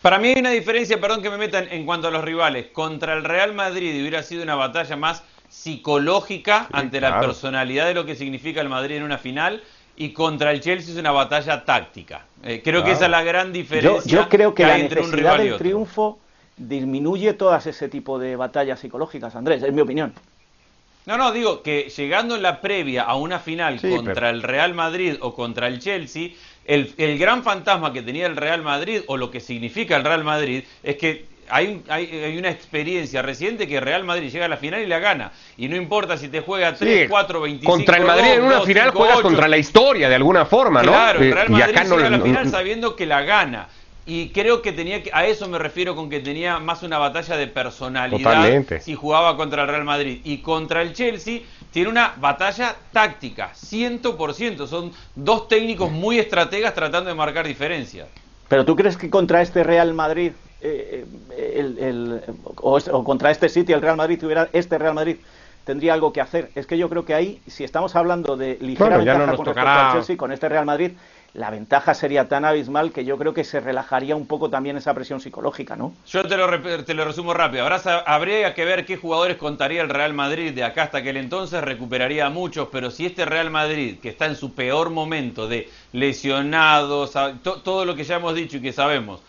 Para 0.00 0.18
mí 0.20 0.28
hay 0.28 0.38
una 0.38 0.50
diferencia, 0.50 1.00
perdón 1.00 1.22
que 1.22 1.30
me 1.30 1.36
metan 1.36 1.66
en 1.70 1.84
cuanto 1.84 2.06
a 2.06 2.12
los 2.12 2.24
rivales. 2.24 2.68
Contra 2.68 3.14
el 3.14 3.24
Real 3.24 3.52
Madrid 3.52 4.00
hubiera 4.00 4.22
sido 4.22 4.44
una 4.44 4.54
batalla 4.54 4.96
más 4.96 5.24
psicológica 5.48 6.68
ante 6.72 7.00
la 7.00 7.20
personalidad 7.20 7.86
de 7.86 7.94
lo 7.94 8.04
que 8.04 8.14
significa 8.14 8.60
el 8.60 8.68
Madrid 8.68 8.96
en 8.96 9.02
una 9.02 9.18
final 9.18 9.62
y 9.96 10.10
contra 10.10 10.52
el 10.52 10.60
Chelsea 10.60 10.92
es 10.92 11.00
una 11.00 11.10
batalla 11.10 11.64
táctica. 11.64 12.24
Eh, 12.42 12.60
creo 12.62 12.84
que 12.84 12.92
esa 12.92 13.06
es 13.06 13.10
la 13.10 13.22
gran 13.22 13.52
diferencia. 13.52 14.10
Yo, 14.10 14.28
creo 14.28 14.54
que, 14.54 14.64
la 14.64 14.78
necesidad 14.78 15.38
del 15.38 15.56
triunfo 15.56 16.20
disminuye 16.56 17.32
todas 17.32 17.66
ese 17.66 17.88
tipo 17.88 18.18
de 18.18 18.36
batallas 18.36 18.78
psicológicas, 18.78 19.34
Andrés, 19.34 19.62
es 19.62 19.72
mi 19.72 19.80
opinión. 19.80 20.12
No, 21.06 21.16
no, 21.16 21.32
digo 21.32 21.62
que 21.62 21.88
llegando 21.88 22.36
en 22.36 22.42
la 22.42 22.60
previa 22.60 23.04
a 23.04 23.16
una 23.16 23.38
final 23.38 23.80
contra 23.80 24.30
el 24.30 24.42
Real 24.42 24.74
Madrid 24.74 25.16
o 25.20 25.34
contra 25.34 25.66
el 25.66 25.80
Chelsea, 25.80 26.30
el, 26.64 26.92
el 26.98 27.18
gran 27.18 27.42
fantasma 27.42 27.92
que 27.92 28.02
tenía 28.02 28.26
el 28.26 28.36
Real 28.36 28.62
Madrid 28.62 29.00
o 29.06 29.16
lo 29.16 29.30
que 29.30 29.40
significa 29.40 29.96
el 29.96 30.04
Real 30.04 30.22
Madrid 30.22 30.64
es 30.82 30.96
que 30.96 31.24
hay, 31.50 31.82
hay, 31.88 32.36
una 32.38 32.50
experiencia 32.50 33.22
reciente 33.22 33.66
que 33.66 33.80
Real 33.80 34.04
Madrid 34.04 34.30
llega 34.30 34.46
a 34.46 34.48
la 34.48 34.56
final 34.56 34.82
y 34.82 34.86
la 34.86 34.98
gana. 34.98 35.32
Y 35.56 35.68
no 35.68 35.76
importa 35.76 36.16
si 36.16 36.28
te 36.28 36.40
juega 36.40 36.74
3, 36.74 37.08
4, 37.08 37.40
25. 37.40 37.72
Contra 37.72 37.96
el 37.96 38.04
Madrid 38.04 38.32
en 38.32 38.42
una 38.42 38.60
final 38.62 38.90
juegas 38.90 39.20
contra 39.20 39.48
la 39.48 39.58
historia 39.58 40.08
de 40.08 40.14
alguna 40.14 40.44
forma, 40.44 40.82
¿no? 40.82 40.92
Claro, 40.92 41.22
eh, 41.22 41.32
Real 41.32 41.50
Madrid 41.50 41.66
llega 41.66 42.06
a 42.06 42.10
la 42.10 42.20
final 42.20 42.50
sabiendo 42.50 42.96
que 42.96 43.06
la 43.06 43.22
gana. 43.22 43.68
Y 44.06 44.30
creo 44.30 44.62
que 44.62 44.72
tenía 44.72 45.02
que, 45.02 45.10
a 45.12 45.26
eso 45.26 45.48
me 45.48 45.58
refiero 45.58 45.94
con 45.94 46.08
que 46.08 46.20
tenía 46.20 46.58
más 46.58 46.82
una 46.82 46.96
batalla 46.96 47.36
de 47.36 47.46
personalidad 47.46 48.80
si 48.80 48.94
jugaba 48.94 49.36
contra 49.36 49.62
el 49.62 49.68
Real 49.68 49.84
Madrid. 49.84 50.22
Y 50.24 50.38
contra 50.38 50.80
el 50.80 50.94
Chelsea 50.94 51.40
tiene 51.70 51.90
una 51.90 52.14
batalla 52.16 52.74
táctica, 52.90 53.52
100%. 53.52 54.66
Son 54.66 54.92
dos 55.14 55.46
técnicos 55.48 55.90
muy 55.90 56.18
estrategas 56.18 56.72
tratando 56.72 57.10
de 57.10 57.16
marcar 57.16 57.46
diferencias. 57.46 58.08
Pero 58.48 58.64
tú 58.64 58.76
crees 58.76 58.96
que 58.96 59.10
contra 59.10 59.42
este 59.42 59.62
Real 59.62 59.92
Madrid 59.92 60.32
eh, 60.60 61.06
el, 61.36 62.20
o, 62.56 63.04
contra 63.04 63.30
este 63.30 63.48
sitio 63.48 63.76
el 63.76 63.82
Real 63.82 63.96
Madrid 63.96 64.18
tuviera 64.18 64.48
este 64.52 64.78
Real 64.78 64.94
Madrid 64.94 65.16
tendría 65.64 65.92
algo 65.92 66.14
que 66.14 66.22
hacer. 66.22 66.50
Es 66.54 66.66
que 66.66 66.78
yo 66.78 66.88
creo 66.88 67.04
que 67.04 67.12
ahí, 67.12 67.42
si 67.46 67.62
estamos 67.62 67.94
hablando 67.94 68.38
de 68.38 68.56
ligera 68.58 68.96
ventaja 68.96 69.36
con 69.36 69.44
respecto 69.44 69.68
al 69.68 69.92
Chelsea, 69.92 70.16
con 70.16 70.32
este 70.32 70.48
Real 70.48 70.64
Madrid, 70.64 70.92
la 71.34 71.50
ventaja 71.50 71.92
sería 71.92 72.26
tan 72.26 72.46
abismal 72.46 72.90
que 72.90 73.04
yo 73.04 73.18
creo 73.18 73.34
que 73.34 73.44
se 73.44 73.60
relajaría 73.60 74.16
un 74.16 74.26
poco 74.26 74.48
también 74.48 74.78
esa 74.78 74.94
presión 74.94 75.20
psicológica, 75.20 75.76
¿no? 75.76 75.92
Yo 76.06 76.26
te 76.26 76.38
lo, 76.38 76.48
te 76.84 76.94
lo 76.94 77.04
resumo 77.04 77.34
rápido. 77.34 77.68
habría 78.06 78.54
que 78.54 78.64
ver 78.64 78.86
qué 78.86 78.96
jugadores 78.96 79.36
contaría 79.36 79.82
el 79.82 79.90
Real 79.90 80.14
Madrid 80.14 80.54
de 80.54 80.64
acá 80.64 80.84
hasta 80.84 80.98
aquel 80.98 81.18
entonces, 81.18 81.62
recuperaría 81.62 82.26
a 82.26 82.30
muchos, 82.30 82.68
pero 82.72 82.90
si 82.90 83.04
este 83.04 83.26
Real 83.26 83.50
Madrid, 83.50 83.98
que 84.00 84.08
está 84.08 84.24
en 84.24 84.36
su 84.36 84.54
peor 84.54 84.88
momento 84.88 85.48
de 85.48 85.68
lesionados, 85.92 87.12
todo 87.42 87.84
lo 87.84 87.94
que 87.94 88.04
ya 88.04 88.16
hemos 88.16 88.34
dicho 88.34 88.56
y 88.56 88.62
que 88.62 88.72
sabemos, 88.72 89.20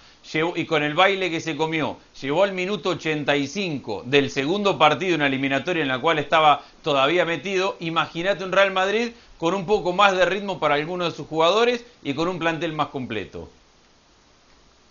y 0.56 0.66
con 0.66 0.84
el 0.84 0.94
baile 0.94 1.32
que 1.32 1.42
se 1.42 1.56
comió, 1.56 1.98
llegó 2.22 2.44
al 2.44 2.54
minuto 2.54 2.90
85 2.90 4.04
del 4.06 4.30
segundo 4.30 4.78
partido, 4.78 5.16
una 5.16 5.26
eliminatoria 5.26 5.82
en 5.82 5.88
la 5.88 6.00
cual 6.00 6.20
estaba 6.20 6.62
todavía 6.84 7.26
metido, 7.26 7.78
imagínate 7.80 8.44
un 8.44 8.52
Real 8.52 8.72
Madrid 8.72 9.10
con 9.40 9.56
un 9.56 9.66
poco 9.66 9.92
más 9.92 10.16
de 10.16 10.26
ritmo 10.26 10.60
para 10.60 10.76
algunos 10.76 11.12
de 11.12 11.18
sus 11.18 11.28
jugadores 11.28 11.84
y 12.04 12.14
con 12.14 12.28
un 12.28 12.38
plantel 12.38 12.74
más 12.74 12.90
completo. 12.90 13.50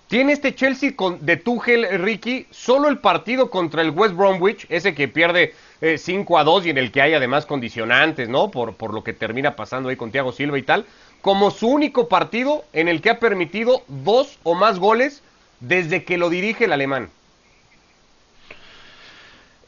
Tiene 0.09 0.33
este 0.33 0.55
Chelsea 0.55 0.97
con, 0.97 1.25
de 1.25 1.37
Tuchel, 1.37 1.87
Ricky, 2.01 2.47
solo 2.51 2.89
el 2.89 2.99
partido 2.99 3.51
contra 3.51 3.83
el 3.83 3.91
West 3.91 4.15
Bromwich, 4.15 4.67
ese 4.71 4.95
que 4.95 5.07
pierde 5.07 5.55
5 5.83 6.39
eh, 6.39 6.41
a 6.41 6.45
2 6.45 6.67
y 6.67 6.71
en 6.71 6.79
el 6.79 6.91
que 6.91 7.03
hay 7.03 7.13
además 7.13 7.45
condicionantes, 7.45 8.27
¿no? 8.27 8.51
Por, 8.51 8.75
por 8.75 8.95
lo 8.95 9.05
que 9.05 9.13
termina 9.13 9.55
pasando 9.55 9.91
ahí 9.91 9.97
con 9.97 10.11
Thiago 10.11 10.33
Silva 10.33 10.59
y 10.59 10.63
tal, 10.63 10.87
como 11.23 11.51
su 11.51 11.69
único 11.69 12.09
partido 12.09 12.65
en 12.73 12.89
el 12.89 13.03
que 13.03 13.11
ha 13.11 13.19
permitido 13.19 13.83
dos 13.89 14.39
o 14.43 14.55
más 14.55 14.79
goles 14.79 15.23
desde 15.61 16.05
que 16.05 16.19
lo 16.19 16.31
dirige 16.31 16.67
el 16.67 16.73
alemán. 16.73 17.11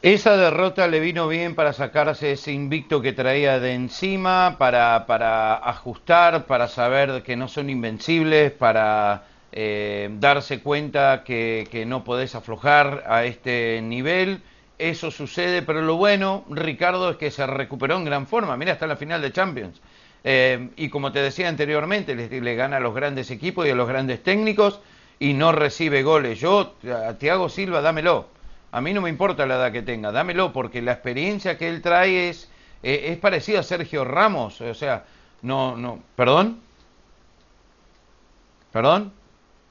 Esa 0.01 0.35
derrota 0.35 0.87
le 0.87 0.99
vino 0.99 1.27
bien 1.27 1.53
para 1.53 1.73
sacarse 1.73 2.31
ese 2.31 2.51
invicto 2.51 3.03
que 3.03 3.13
traía 3.13 3.59
de 3.59 3.73
encima, 3.73 4.55
para, 4.57 5.57
ajustar, 5.57 6.45
para 6.45 6.67
saber 6.67 7.21
que 7.21 7.35
no 7.35 7.47
son 7.47 7.69
invencibles, 7.69 8.51
para 8.51 9.25
eh, 9.51 10.09
darse 10.13 10.61
cuenta 10.61 11.23
que, 11.23 11.67
que, 11.69 11.85
no 11.85 12.03
podés 12.03 12.33
aflojar 12.33 13.03
a 13.05 13.25
este 13.25 13.79
nivel. 13.83 14.41
Eso 14.79 15.11
sucede, 15.11 15.61
pero 15.61 15.83
lo 15.83 15.97
bueno, 15.97 16.45
Ricardo, 16.49 17.11
es 17.11 17.17
que 17.17 17.29
se 17.29 17.45
recuperó 17.45 17.95
en 17.97 18.05
gran 18.05 18.25
forma. 18.25 18.57
Mira, 18.57 18.71
está 18.71 18.87
la 18.87 18.95
final 18.95 19.21
de 19.21 19.31
Champions. 19.31 19.81
Eh, 20.23 20.69
y 20.75 20.89
como 20.89 21.11
te 21.11 21.19
decía 21.19 21.49
anteriormente, 21.49 22.15
le, 22.15 22.55
gana 22.55 22.77
a 22.77 22.79
los 22.79 22.93
grandes 22.93 23.31
equipos 23.31 23.65
y 23.65 23.71
a 23.71 23.75
los 23.75 23.87
grandes 23.87 24.21
técnicos 24.21 24.79
y 25.19 25.33
no 25.33 25.51
recibe 25.51 26.03
goles. 26.03 26.39
Yo, 26.39 26.75
a 27.07 27.13
Thiago 27.13 27.49
Silva, 27.49 27.81
dámelo. 27.81 28.27
A 28.71 28.81
mí 28.81 28.93
no 28.93 29.01
me 29.01 29.09
importa 29.09 29.45
la 29.45 29.55
edad 29.55 29.71
que 29.71 29.81
tenga, 29.81 30.11
dámelo, 30.11 30.53
porque 30.53 30.81
la 30.81 30.93
experiencia 30.93 31.57
que 31.57 31.67
él 31.67 31.81
trae 31.81 32.29
es, 32.29 32.49
eh, 32.83 33.07
es 33.07 33.17
parecida 33.17 33.59
a 33.59 33.63
Sergio 33.63 34.05
Ramos. 34.05 34.61
O 34.61 34.73
sea, 34.73 35.05
no, 35.41 35.75
no. 35.75 35.99
¿Perdón? 36.15 36.59
¿Perdón? 38.71 39.11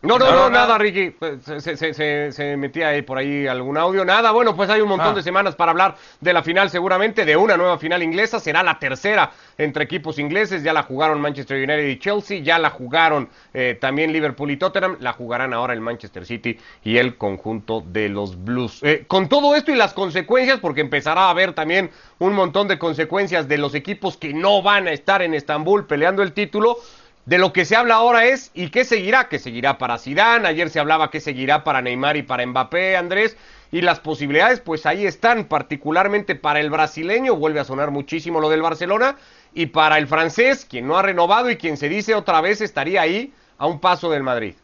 No, 0.03 0.19
no, 0.19 0.33
no, 0.33 0.49
nada, 0.49 0.79
Ricky. 0.79 1.15
Se, 1.59 2.57
metía 2.57 2.89
ahí 2.89 3.03
por 3.03 3.19
ahí 3.19 3.47
algún 3.47 3.77
audio. 3.77 4.03
Nada, 4.03 4.31
bueno, 4.31 4.57
pues 4.57 4.71
hay 4.71 4.81
un 4.81 4.89
montón 4.89 5.13
ah. 5.13 5.15
de 5.15 5.23
semanas 5.23 5.55
para 5.55 5.73
hablar 5.73 5.97
de 6.21 6.33
la 6.33 6.43
final, 6.43 6.71
seguramente, 6.71 7.27
de 7.27 7.37
una 7.37 7.59
nueva 7.59 7.77
final 7.77 8.03
inglesa. 8.03 8.41
Será 8.41 8.63
la 8.63 8.79
tercera 8.79 9.31
entre 9.59 9.85
equipos 9.85 10.19
ingleses. 10.19 10.63
Ya 10.63 10.73
la 10.73 10.85
jugaron 10.85 11.21
Manchester 11.21 11.59
United 11.59 11.87
y 11.87 11.99
Chelsea. 11.99 12.41
Ya 12.41 12.59
la 12.59 12.71
jugaron 12.71 13.29
eh, 13.53 13.77
también 13.79 14.11
Liverpool 14.11 14.51
y 14.51 14.57
Tottenham. 14.57 14.97
La 15.01 15.13
jugarán 15.13 15.53
ahora 15.53 15.75
el 15.75 15.83
Manchester 15.83 16.25
City 16.25 16.59
y 16.83 16.97
el 16.97 17.19
conjunto 17.19 17.83
de 17.87 18.09
los 18.09 18.43
Blues. 18.43 18.83
Eh, 18.83 19.05
con 19.07 19.29
todo 19.29 19.55
esto 19.55 19.71
y 19.71 19.77
las 19.77 19.93
consecuencias, 19.93 20.61
porque 20.61 20.81
empezará 20.81 21.25
a 21.25 21.31
haber 21.31 21.53
también 21.53 21.91
un 22.19 22.33
montón 22.33 22.69
de 22.69 22.79
consecuencias 22.79 23.49
de 23.49 23.59
los 23.59 23.75
equipos 23.75 24.17
que 24.17 24.33
no 24.33 24.63
van 24.63 24.89
a 24.89 24.93
estar 24.93 25.21
en 25.21 25.35
Estambul 25.35 25.87
peleando 25.87 26.23
el 26.23 26.33
título. 26.33 26.79
De 27.27 27.39
lo 27.39 27.53
que 27.53 27.65
se 27.65 27.77
habla 27.77 27.97
ahora 27.97 28.25
es, 28.25 28.51
¿y 28.55 28.71
qué 28.71 28.85
seguirá? 28.85 29.29
¿Qué 29.29 29.39
seguirá 29.39 29.79
para 29.79 29.99
Zidane? 29.99 30.49
Ayer 30.49 30.71
se 30.71 30.81
hablaba 30.81 31.11
que 31.11 31.21
seguirá 31.21 31.65
para 31.65 31.83
Neymar 31.83 32.17
y 32.17 32.23
para 32.23 32.47
Mbappé, 32.47 32.97
Andrés. 32.97 33.37
Y 33.71 33.83
las 33.83 34.01
posibilidades, 34.01 34.61
pues 34.61 34.87
ahí 34.87 35.07
están, 35.07 35.45
particularmente 35.45 36.35
para 36.35 36.61
el 36.61 36.71
brasileño, 36.71 37.37
vuelve 37.37 37.61
a 37.61 37.65
sonar 37.65 37.91
muchísimo 37.91 38.41
lo 38.41 38.49
del 38.49 38.63
Barcelona, 38.63 39.17
y 39.55 39.67
para 39.67 39.99
el 39.99 40.09
francés, 40.09 40.67
quien 40.69 40.89
no 40.89 40.97
ha 40.97 41.03
renovado 41.03 41.51
y 41.51 41.57
quien 41.57 41.77
se 41.77 41.89
dice 41.89 42.15
otra 42.15 42.41
vez 42.41 42.61
estaría 42.61 43.03
ahí 43.03 43.33
a 43.59 43.67
un 43.67 43.79
paso 43.79 44.11
del 44.11 44.23
Madrid. 44.23 44.55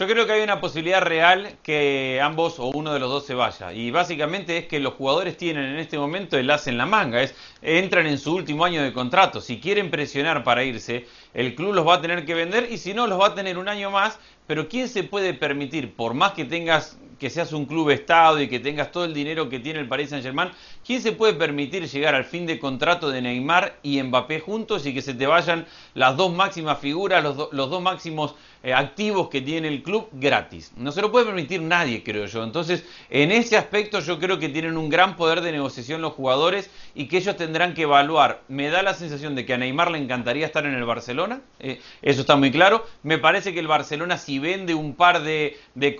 Yo 0.00 0.06
creo 0.06 0.26
que 0.26 0.32
hay 0.32 0.40
una 0.40 0.62
posibilidad 0.62 1.02
real 1.02 1.58
que 1.62 2.20
ambos 2.22 2.58
o 2.58 2.68
uno 2.68 2.94
de 2.94 3.00
los 3.00 3.10
dos 3.10 3.26
se 3.26 3.34
vaya. 3.34 3.74
Y 3.74 3.90
básicamente 3.90 4.56
es 4.56 4.66
que 4.66 4.80
los 4.80 4.94
jugadores 4.94 5.36
tienen 5.36 5.66
en 5.66 5.78
este 5.78 5.98
momento 5.98 6.38
el 6.38 6.48
as 6.48 6.66
en 6.68 6.78
la 6.78 6.86
manga. 6.86 7.20
Es, 7.20 7.34
entran 7.60 8.06
en 8.06 8.16
su 8.16 8.34
último 8.34 8.64
año 8.64 8.82
de 8.82 8.94
contrato. 8.94 9.42
Si 9.42 9.60
quieren 9.60 9.90
presionar 9.90 10.42
para 10.42 10.64
irse, 10.64 11.04
el 11.34 11.54
club 11.54 11.74
los 11.74 11.86
va 11.86 11.96
a 11.96 12.00
tener 12.00 12.24
que 12.24 12.32
vender 12.32 12.68
y 12.72 12.78
si 12.78 12.94
no, 12.94 13.06
los 13.06 13.20
va 13.20 13.26
a 13.26 13.34
tener 13.34 13.58
un 13.58 13.68
año 13.68 13.90
más. 13.90 14.18
Pero 14.46 14.70
¿quién 14.70 14.88
se 14.88 15.04
puede 15.04 15.34
permitir, 15.34 15.92
por 15.92 16.14
más 16.14 16.32
que 16.32 16.46
tengas 16.46 16.98
que 17.20 17.28
seas 17.28 17.52
un 17.52 17.66
club 17.66 17.90
estado 17.90 18.40
y 18.40 18.48
que 18.48 18.58
tengas 18.58 18.90
todo 18.90 19.04
el 19.04 19.12
dinero 19.12 19.50
que 19.50 19.60
tiene 19.60 19.78
el 19.78 19.86
Paris 19.86 20.08
Saint 20.08 20.24
Germain, 20.24 20.50
¿quién 20.84 21.02
se 21.02 21.12
puede 21.12 21.34
permitir 21.34 21.86
llegar 21.86 22.14
al 22.14 22.24
fin 22.24 22.46
de 22.46 22.58
contrato 22.58 23.10
de 23.10 23.20
Neymar 23.20 23.76
y 23.82 24.02
Mbappé 24.02 24.40
juntos 24.40 24.86
y 24.86 24.94
que 24.94 25.02
se 25.02 25.12
te 25.12 25.26
vayan 25.26 25.66
las 25.94 26.16
dos 26.16 26.32
máximas 26.32 26.78
figuras, 26.78 27.22
los, 27.22 27.52
los 27.52 27.70
dos 27.70 27.82
máximos 27.82 28.34
eh, 28.62 28.74
activos 28.74 29.28
que 29.28 29.40
tiene 29.40 29.68
el 29.68 29.82
club 29.82 30.08
gratis? 30.12 30.72
No 30.76 30.92
se 30.92 31.00
lo 31.00 31.10
puede 31.10 31.26
permitir 31.26 31.62
nadie, 31.62 32.02
creo 32.02 32.26
yo. 32.26 32.44
Entonces, 32.44 32.84
en 33.08 33.30
ese 33.32 33.56
aspecto 33.56 34.00
yo 34.00 34.18
creo 34.18 34.38
que 34.38 34.48
tienen 34.48 34.76
un 34.76 34.88
gran 34.88 35.16
poder 35.16 35.40
de 35.40 35.52
negociación 35.52 36.02
los 36.02 36.12
jugadores 36.12 36.70
y 36.94 37.06
que 37.06 37.18
ellos 37.18 37.36
tendrán 37.36 37.74
que 37.74 37.82
evaluar. 37.82 38.42
Me 38.48 38.68
da 38.70 38.82
la 38.82 38.94
sensación 38.94 39.34
de 39.34 39.46
que 39.46 39.54
a 39.54 39.58
Neymar 39.58 39.90
le 39.90 39.98
encantaría 39.98 40.46
estar 40.46 40.66
en 40.66 40.74
el 40.74 40.84
Barcelona, 40.84 41.40
eh, 41.58 41.80
eso 42.02 42.20
está 42.22 42.36
muy 42.36 42.50
claro. 42.50 42.86
Me 43.02 43.18
parece 43.18 43.52
que 43.52 43.60
el 43.60 43.68
Barcelona 43.68 44.18
si 44.18 44.38
vende 44.38 44.74
un 44.74 44.94
par 44.94 45.22
de, 45.22 45.58
de 45.74 45.96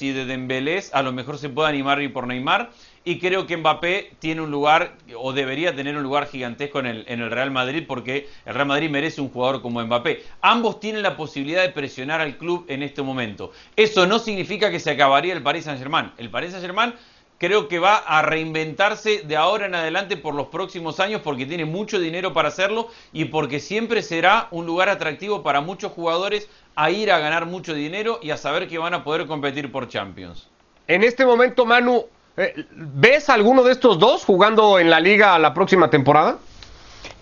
y 0.00 0.12
de 0.12 0.24
Dembélés, 0.24 0.94
a 0.94 1.02
lo 1.02 1.12
mejor 1.12 1.38
se 1.38 1.48
puede 1.48 1.68
animar 1.68 2.00
ir 2.02 2.12
por 2.12 2.26
Neymar. 2.26 2.70
Y 3.02 3.18
creo 3.18 3.46
que 3.46 3.56
Mbappé 3.56 4.12
tiene 4.18 4.42
un 4.42 4.50
lugar, 4.50 4.92
o 5.16 5.32
debería 5.32 5.74
tener 5.74 5.96
un 5.96 6.02
lugar 6.02 6.26
gigantesco 6.26 6.80
en 6.80 6.86
el, 6.86 7.30
Real 7.30 7.50
Madrid, 7.50 7.84
porque 7.88 8.28
el 8.44 8.54
Real 8.54 8.66
Madrid 8.66 8.90
merece 8.90 9.22
un 9.22 9.30
jugador 9.30 9.62
como 9.62 9.82
Mbappé. 9.82 10.22
Ambos 10.42 10.80
tienen 10.80 11.02
la 11.02 11.16
posibilidad 11.16 11.62
de 11.62 11.70
presionar 11.70 12.20
al 12.20 12.36
club 12.36 12.66
en 12.68 12.82
este 12.82 13.00
momento. 13.00 13.52
Eso 13.74 14.06
no 14.06 14.18
significa 14.18 14.70
que 14.70 14.80
se 14.80 14.90
acabaría 14.90 15.32
el 15.32 15.42
Paris 15.42 15.64
Saint-Germain. 15.64 16.12
El 16.18 16.28
Paris 16.28 16.50
Saint-Germain 16.50 16.92
creo 17.38 17.68
que 17.68 17.78
va 17.78 17.96
a 17.96 18.20
reinventarse 18.20 19.22
de 19.22 19.34
ahora 19.34 19.64
en 19.64 19.74
adelante 19.74 20.18
por 20.18 20.34
los 20.34 20.48
próximos 20.48 21.00
años 21.00 21.22
porque 21.24 21.46
tiene 21.46 21.64
mucho 21.64 21.98
dinero 21.98 22.34
para 22.34 22.48
hacerlo 22.48 22.88
y 23.14 23.24
porque 23.24 23.60
siempre 23.60 24.02
será 24.02 24.48
un 24.50 24.66
lugar 24.66 24.90
atractivo 24.90 25.42
para 25.42 25.62
muchos 25.62 25.92
jugadores 25.92 26.50
a 26.76 26.90
ir 26.90 27.10
a 27.10 27.18
ganar 27.18 27.46
mucho 27.46 27.72
dinero 27.72 28.20
y 28.22 28.30
a 28.30 28.36
saber 28.36 28.68
que 28.68 28.76
van 28.76 28.92
a 28.92 29.04
poder 29.04 29.26
competir 29.26 29.72
por 29.72 29.88
Champions. 29.88 30.48
En 30.86 31.02
este 31.02 31.24
momento, 31.24 31.64
Manu, 31.64 32.04
eh, 32.40 32.66
¿ves 32.72 33.28
alguno 33.28 33.62
de 33.62 33.72
estos 33.72 33.98
dos 33.98 34.24
jugando 34.24 34.78
en 34.78 34.90
la 34.90 35.00
liga 35.00 35.38
la 35.38 35.52
próxima 35.52 35.90
temporada? 35.90 36.38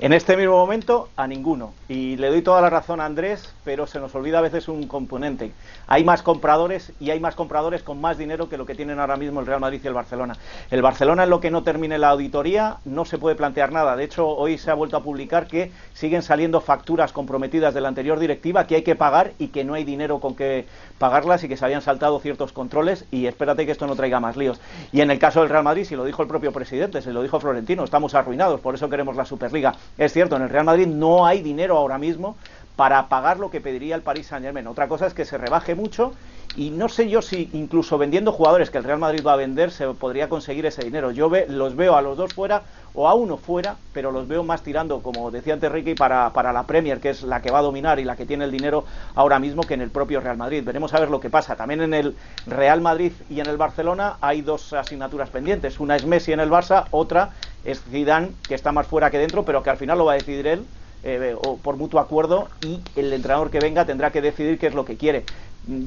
En 0.00 0.12
este 0.12 0.36
mismo 0.36 0.52
momento, 0.52 1.08
a 1.16 1.26
ninguno. 1.26 1.72
Y 1.88 2.14
le 2.18 2.28
doy 2.28 2.40
toda 2.40 2.60
la 2.60 2.70
razón 2.70 3.00
a 3.00 3.04
Andrés, 3.04 3.52
pero 3.64 3.88
se 3.88 3.98
nos 3.98 4.14
olvida 4.14 4.38
a 4.38 4.42
veces 4.42 4.68
un 4.68 4.86
componente. 4.86 5.50
Hay 5.88 6.04
más 6.04 6.22
compradores 6.22 6.92
y 7.00 7.10
hay 7.10 7.18
más 7.18 7.34
compradores 7.34 7.82
con 7.82 8.00
más 8.00 8.16
dinero 8.16 8.48
que 8.48 8.56
lo 8.56 8.64
que 8.64 8.76
tienen 8.76 9.00
ahora 9.00 9.16
mismo 9.16 9.40
el 9.40 9.46
Real 9.46 9.58
Madrid 9.58 9.80
y 9.82 9.86
el 9.88 9.94
Barcelona. 9.94 10.36
El 10.70 10.82
Barcelona, 10.82 11.24
en 11.24 11.30
lo 11.30 11.40
que 11.40 11.50
no 11.50 11.64
termine 11.64 11.98
la 11.98 12.10
auditoría, 12.10 12.76
no 12.84 13.04
se 13.06 13.18
puede 13.18 13.34
plantear 13.34 13.72
nada. 13.72 13.96
De 13.96 14.04
hecho, 14.04 14.28
hoy 14.28 14.56
se 14.56 14.70
ha 14.70 14.74
vuelto 14.74 14.96
a 14.96 15.02
publicar 15.02 15.48
que 15.48 15.72
siguen 15.94 16.22
saliendo 16.22 16.60
facturas 16.60 17.12
comprometidas 17.12 17.74
de 17.74 17.80
la 17.80 17.88
anterior 17.88 18.20
directiva 18.20 18.68
que 18.68 18.76
hay 18.76 18.82
que 18.82 18.94
pagar 18.94 19.32
y 19.40 19.48
que 19.48 19.64
no 19.64 19.74
hay 19.74 19.82
dinero 19.82 20.20
con 20.20 20.36
que 20.36 20.66
pagarlas 20.98 21.42
y 21.42 21.48
que 21.48 21.56
se 21.56 21.64
habían 21.64 21.82
saltado 21.82 22.20
ciertos 22.20 22.52
controles. 22.52 23.04
Y 23.10 23.26
espérate 23.26 23.66
que 23.66 23.72
esto 23.72 23.88
no 23.88 23.96
traiga 23.96 24.20
más 24.20 24.36
líos. 24.36 24.60
Y 24.92 25.00
en 25.00 25.10
el 25.10 25.18
caso 25.18 25.40
del 25.40 25.48
Real 25.48 25.64
Madrid, 25.64 25.86
si 25.86 25.96
lo 25.96 26.04
dijo 26.04 26.22
el 26.22 26.28
propio 26.28 26.52
presidente, 26.52 27.02
se 27.02 27.12
lo 27.12 27.20
dijo 27.20 27.40
Florentino, 27.40 27.82
estamos 27.82 28.14
arruinados, 28.14 28.60
por 28.60 28.76
eso 28.76 28.88
queremos 28.88 29.16
la 29.16 29.24
Superliga. 29.24 29.74
Es 29.96 30.12
cierto, 30.12 30.36
en 30.36 30.42
el 30.42 30.50
Real 30.50 30.64
Madrid 30.64 30.86
no 30.86 31.26
hay 31.26 31.42
dinero 31.42 31.76
ahora 31.76 31.98
mismo 31.98 32.36
para 32.76 33.08
pagar 33.08 33.40
lo 33.40 33.50
que 33.50 33.60
pediría 33.60 33.96
el 33.96 34.02
Paris 34.02 34.28
Saint 34.28 34.44
Germain. 34.44 34.68
Otra 34.68 34.86
cosa 34.86 35.06
es 35.06 35.14
que 35.14 35.24
se 35.24 35.36
rebaje 35.36 35.74
mucho 35.74 36.12
y 36.56 36.70
no 36.70 36.88
sé 36.88 37.08
yo 37.08 37.22
si 37.22 37.50
incluso 37.52 37.98
vendiendo 37.98 38.32
jugadores 38.32 38.70
que 38.70 38.78
el 38.78 38.84
Real 38.84 38.98
Madrid 38.98 39.24
va 39.26 39.32
a 39.32 39.36
vender 39.36 39.70
se 39.70 39.86
podría 39.88 40.28
conseguir 40.28 40.66
ese 40.66 40.84
dinero. 40.84 41.10
Yo 41.10 41.30
los 41.48 41.76
veo 41.76 41.96
a 41.96 42.02
los 42.02 42.16
dos 42.16 42.34
fuera 42.34 42.62
o 42.94 43.08
a 43.08 43.14
uno 43.14 43.36
fuera, 43.36 43.76
pero 43.92 44.10
los 44.10 44.26
veo 44.26 44.42
más 44.42 44.62
tirando, 44.62 45.00
como 45.02 45.30
decía 45.30 45.54
antes 45.54 45.70
Ricky, 45.70 45.94
para, 45.94 46.32
para 46.32 46.52
la 46.52 46.64
Premier, 46.64 47.00
que 47.00 47.10
es 47.10 47.22
la 47.22 47.42
que 47.42 47.50
va 47.50 47.58
a 47.58 47.62
dominar 47.62 47.98
y 47.98 48.04
la 48.04 48.16
que 48.16 48.26
tiene 48.26 48.44
el 48.44 48.50
dinero 48.50 48.84
ahora 49.14 49.38
mismo 49.38 49.62
que 49.62 49.74
en 49.74 49.82
el 49.82 49.90
propio 49.90 50.20
Real 50.20 50.36
Madrid. 50.36 50.64
Veremos 50.64 50.94
a 50.94 51.00
ver 51.00 51.10
lo 51.10 51.20
que 51.20 51.30
pasa. 51.30 51.54
También 51.56 51.82
en 51.82 51.94
el 51.94 52.16
Real 52.46 52.80
Madrid 52.80 53.12
y 53.28 53.40
en 53.40 53.46
el 53.46 53.56
Barcelona 53.56 54.16
hay 54.20 54.40
dos 54.42 54.72
asignaturas 54.72 55.30
pendientes. 55.30 55.78
Una 55.80 55.96
es 55.96 56.06
Messi 56.06 56.32
en 56.32 56.40
el 56.40 56.50
Barça, 56.50 56.86
otra 56.90 57.30
es 57.64 57.82
Zidane, 57.90 58.30
que 58.46 58.54
está 58.54 58.72
más 58.72 58.86
fuera 58.86 59.10
que 59.10 59.18
dentro, 59.18 59.44
pero 59.44 59.62
que 59.62 59.70
al 59.70 59.76
final 59.76 59.98
lo 59.98 60.04
va 60.04 60.12
a 60.12 60.16
decidir 60.16 60.46
él 60.46 60.64
eh, 61.04 61.36
o 61.44 61.56
por 61.58 61.76
mutuo 61.76 62.00
acuerdo 62.00 62.48
y 62.62 62.80
el 62.96 63.12
entrenador 63.12 63.50
que 63.50 63.60
venga 63.60 63.84
tendrá 63.84 64.10
que 64.10 64.20
decidir 64.20 64.58
qué 64.58 64.66
es 64.66 64.74
lo 64.74 64.84
que 64.84 64.96
quiere. 64.96 65.24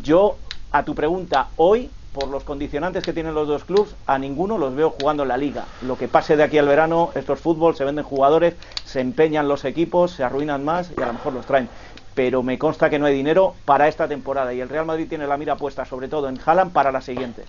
Yo, 0.04 0.38
a 0.72 0.84
tu 0.84 0.96
pregunta, 0.96 1.50
hoy, 1.58 1.90
por 2.14 2.28
los 2.28 2.44
condicionantes 2.44 3.04
que 3.04 3.14
tienen 3.14 3.34
los 3.34 3.48
dos 3.48 3.64
clubes, 3.64 3.96
a 4.06 4.18
ninguno 4.18 4.58
los 4.58 4.76
veo 4.76 4.90
jugando 4.92 5.24
en 5.24 5.30
la 5.30 5.38
liga. 5.38 5.66
Lo 5.82 5.98
que 5.98 6.08
pase 6.08 6.36
de 6.36 6.44
aquí 6.44 6.58
al 6.58 6.68
verano, 6.68 7.12
estos 7.16 7.40
fútbol, 7.40 7.76
se 7.76 7.86
venden 7.86 8.04
jugadores, 8.04 8.56
se 8.86 9.00
empeñan 9.00 9.48
los 9.48 9.66
equipos, 9.66 10.12
se 10.12 10.24
arruinan 10.24 10.64
más 10.64 10.92
y 10.98 11.02
a 11.02 11.08
lo 11.08 11.14
mejor 11.14 11.34
los 11.34 11.46
traen. 11.46 11.70
pero 12.14 12.44
me 12.44 12.58
consta 12.58 12.90
que 12.90 13.00
no 13.00 13.06
hay 13.06 13.16
dinero 13.16 13.56
para 13.64 13.88
esta 13.88 14.08
temporada 14.08 14.54
y 14.54 14.60
el 14.60 14.70
Real 14.70 14.86
Madrid 14.86 15.08
tiene 15.08 15.28
la 15.28 15.38
mira 15.38 15.56
puesta 15.56 15.86
sobre 15.86 16.10
todo 16.10 16.28
en 16.28 16.40
Haaland 16.46 16.74
para 16.74 16.92
la 16.92 17.02
siguiente. 17.02 17.44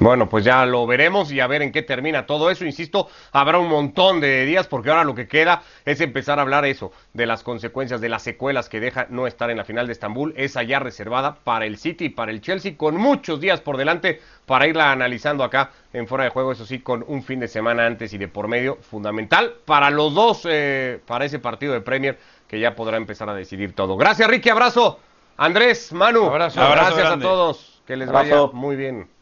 Bueno, 0.00 0.28
pues 0.28 0.44
ya 0.44 0.64
lo 0.64 0.86
veremos 0.86 1.32
y 1.32 1.40
a 1.40 1.48
ver 1.48 1.60
en 1.60 1.72
qué 1.72 1.82
termina 1.82 2.24
todo 2.24 2.50
eso. 2.50 2.64
Insisto, 2.64 3.08
habrá 3.32 3.58
un 3.58 3.68
montón 3.68 4.20
de 4.20 4.44
días 4.44 4.68
porque 4.68 4.90
ahora 4.90 5.02
lo 5.02 5.14
que 5.14 5.26
queda 5.26 5.62
es 5.84 6.00
empezar 6.00 6.38
a 6.38 6.42
hablar 6.42 6.64
eso, 6.66 6.92
de 7.14 7.26
las 7.26 7.42
consecuencias, 7.42 8.00
de 8.00 8.08
las 8.08 8.22
secuelas 8.22 8.68
que 8.68 8.78
deja 8.78 9.06
no 9.10 9.26
estar 9.26 9.50
en 9.50 9.56
la 9.56 9.64
final 9.64 9.86
de 9.86 9.94
Estambul. 9.94 10.34
Esa 10.36 10.62
ya 10.62 10.78
reservada 10.78 11.36
para 11.42 11.66
el 11.66 11.78
City 11.78 12.04
y 12.04 12.08
para 12.10 12.30
el 12.30 12.40
Chelsea, 12.40 12.76
con 12.76 12.96
muchos 12.96 13.40
días 13.40 13.60
por 13.60 13.76
delante 13.76 14.20
para 14.46 14.68
irla 14.68 14.92
analizando 14.92 15.42
acá 15.42 15.72
en 15.92 16.06
fuera 16.06 16.24
de 16.24 16.30
juego, 16.30 16.52
eso 16.52 16.64
sí, 16.64 16.78
con 16.78 17.04
un 17.08 17.24
fin 17.24 17.40
de 17.40 17.48
semana 17.48 17.84
antes 17.84 18.12
y 18.12 18.18
de 18.18 18.28
por 18.28 18.46
medio 18.46 18.76
fundamental 18.76 19.54
para 19.64 19.90
los 19.90 20.14
dos, 20.14 20.42
eh, 20.48 21.00
para 21.06 21.24
ese 21.24 21.40
partido 21.40 21.72
de 21.72 21.80
Premier 21.80 22.18
que 22.46 22.60
ya 22.60 22.76
podrá 22.76 22.98
empezar 22.98 23.28
a 23.30 23.34
decidir 23.34 23.74
todo. 23.74 23.96
Gracias, 23.96 24.28
Ricky, 24.28 24.48
abrazo. 24.48 25.00
Andrés, 25.36 25.92
Manu, 25.92 26.26
Abrazo. 26.26 26.60
gracias 26.60 27.06
Abrazo 27.06 27.14
a 27.14 27.18
todos. 27.18 27.82
Que 27.84 27.96
les 27.96 28.08
Abrazo. 28.08 28.48
vaya 28.48 28.52
muy 28.52 28.76
bien. 28.76 29.17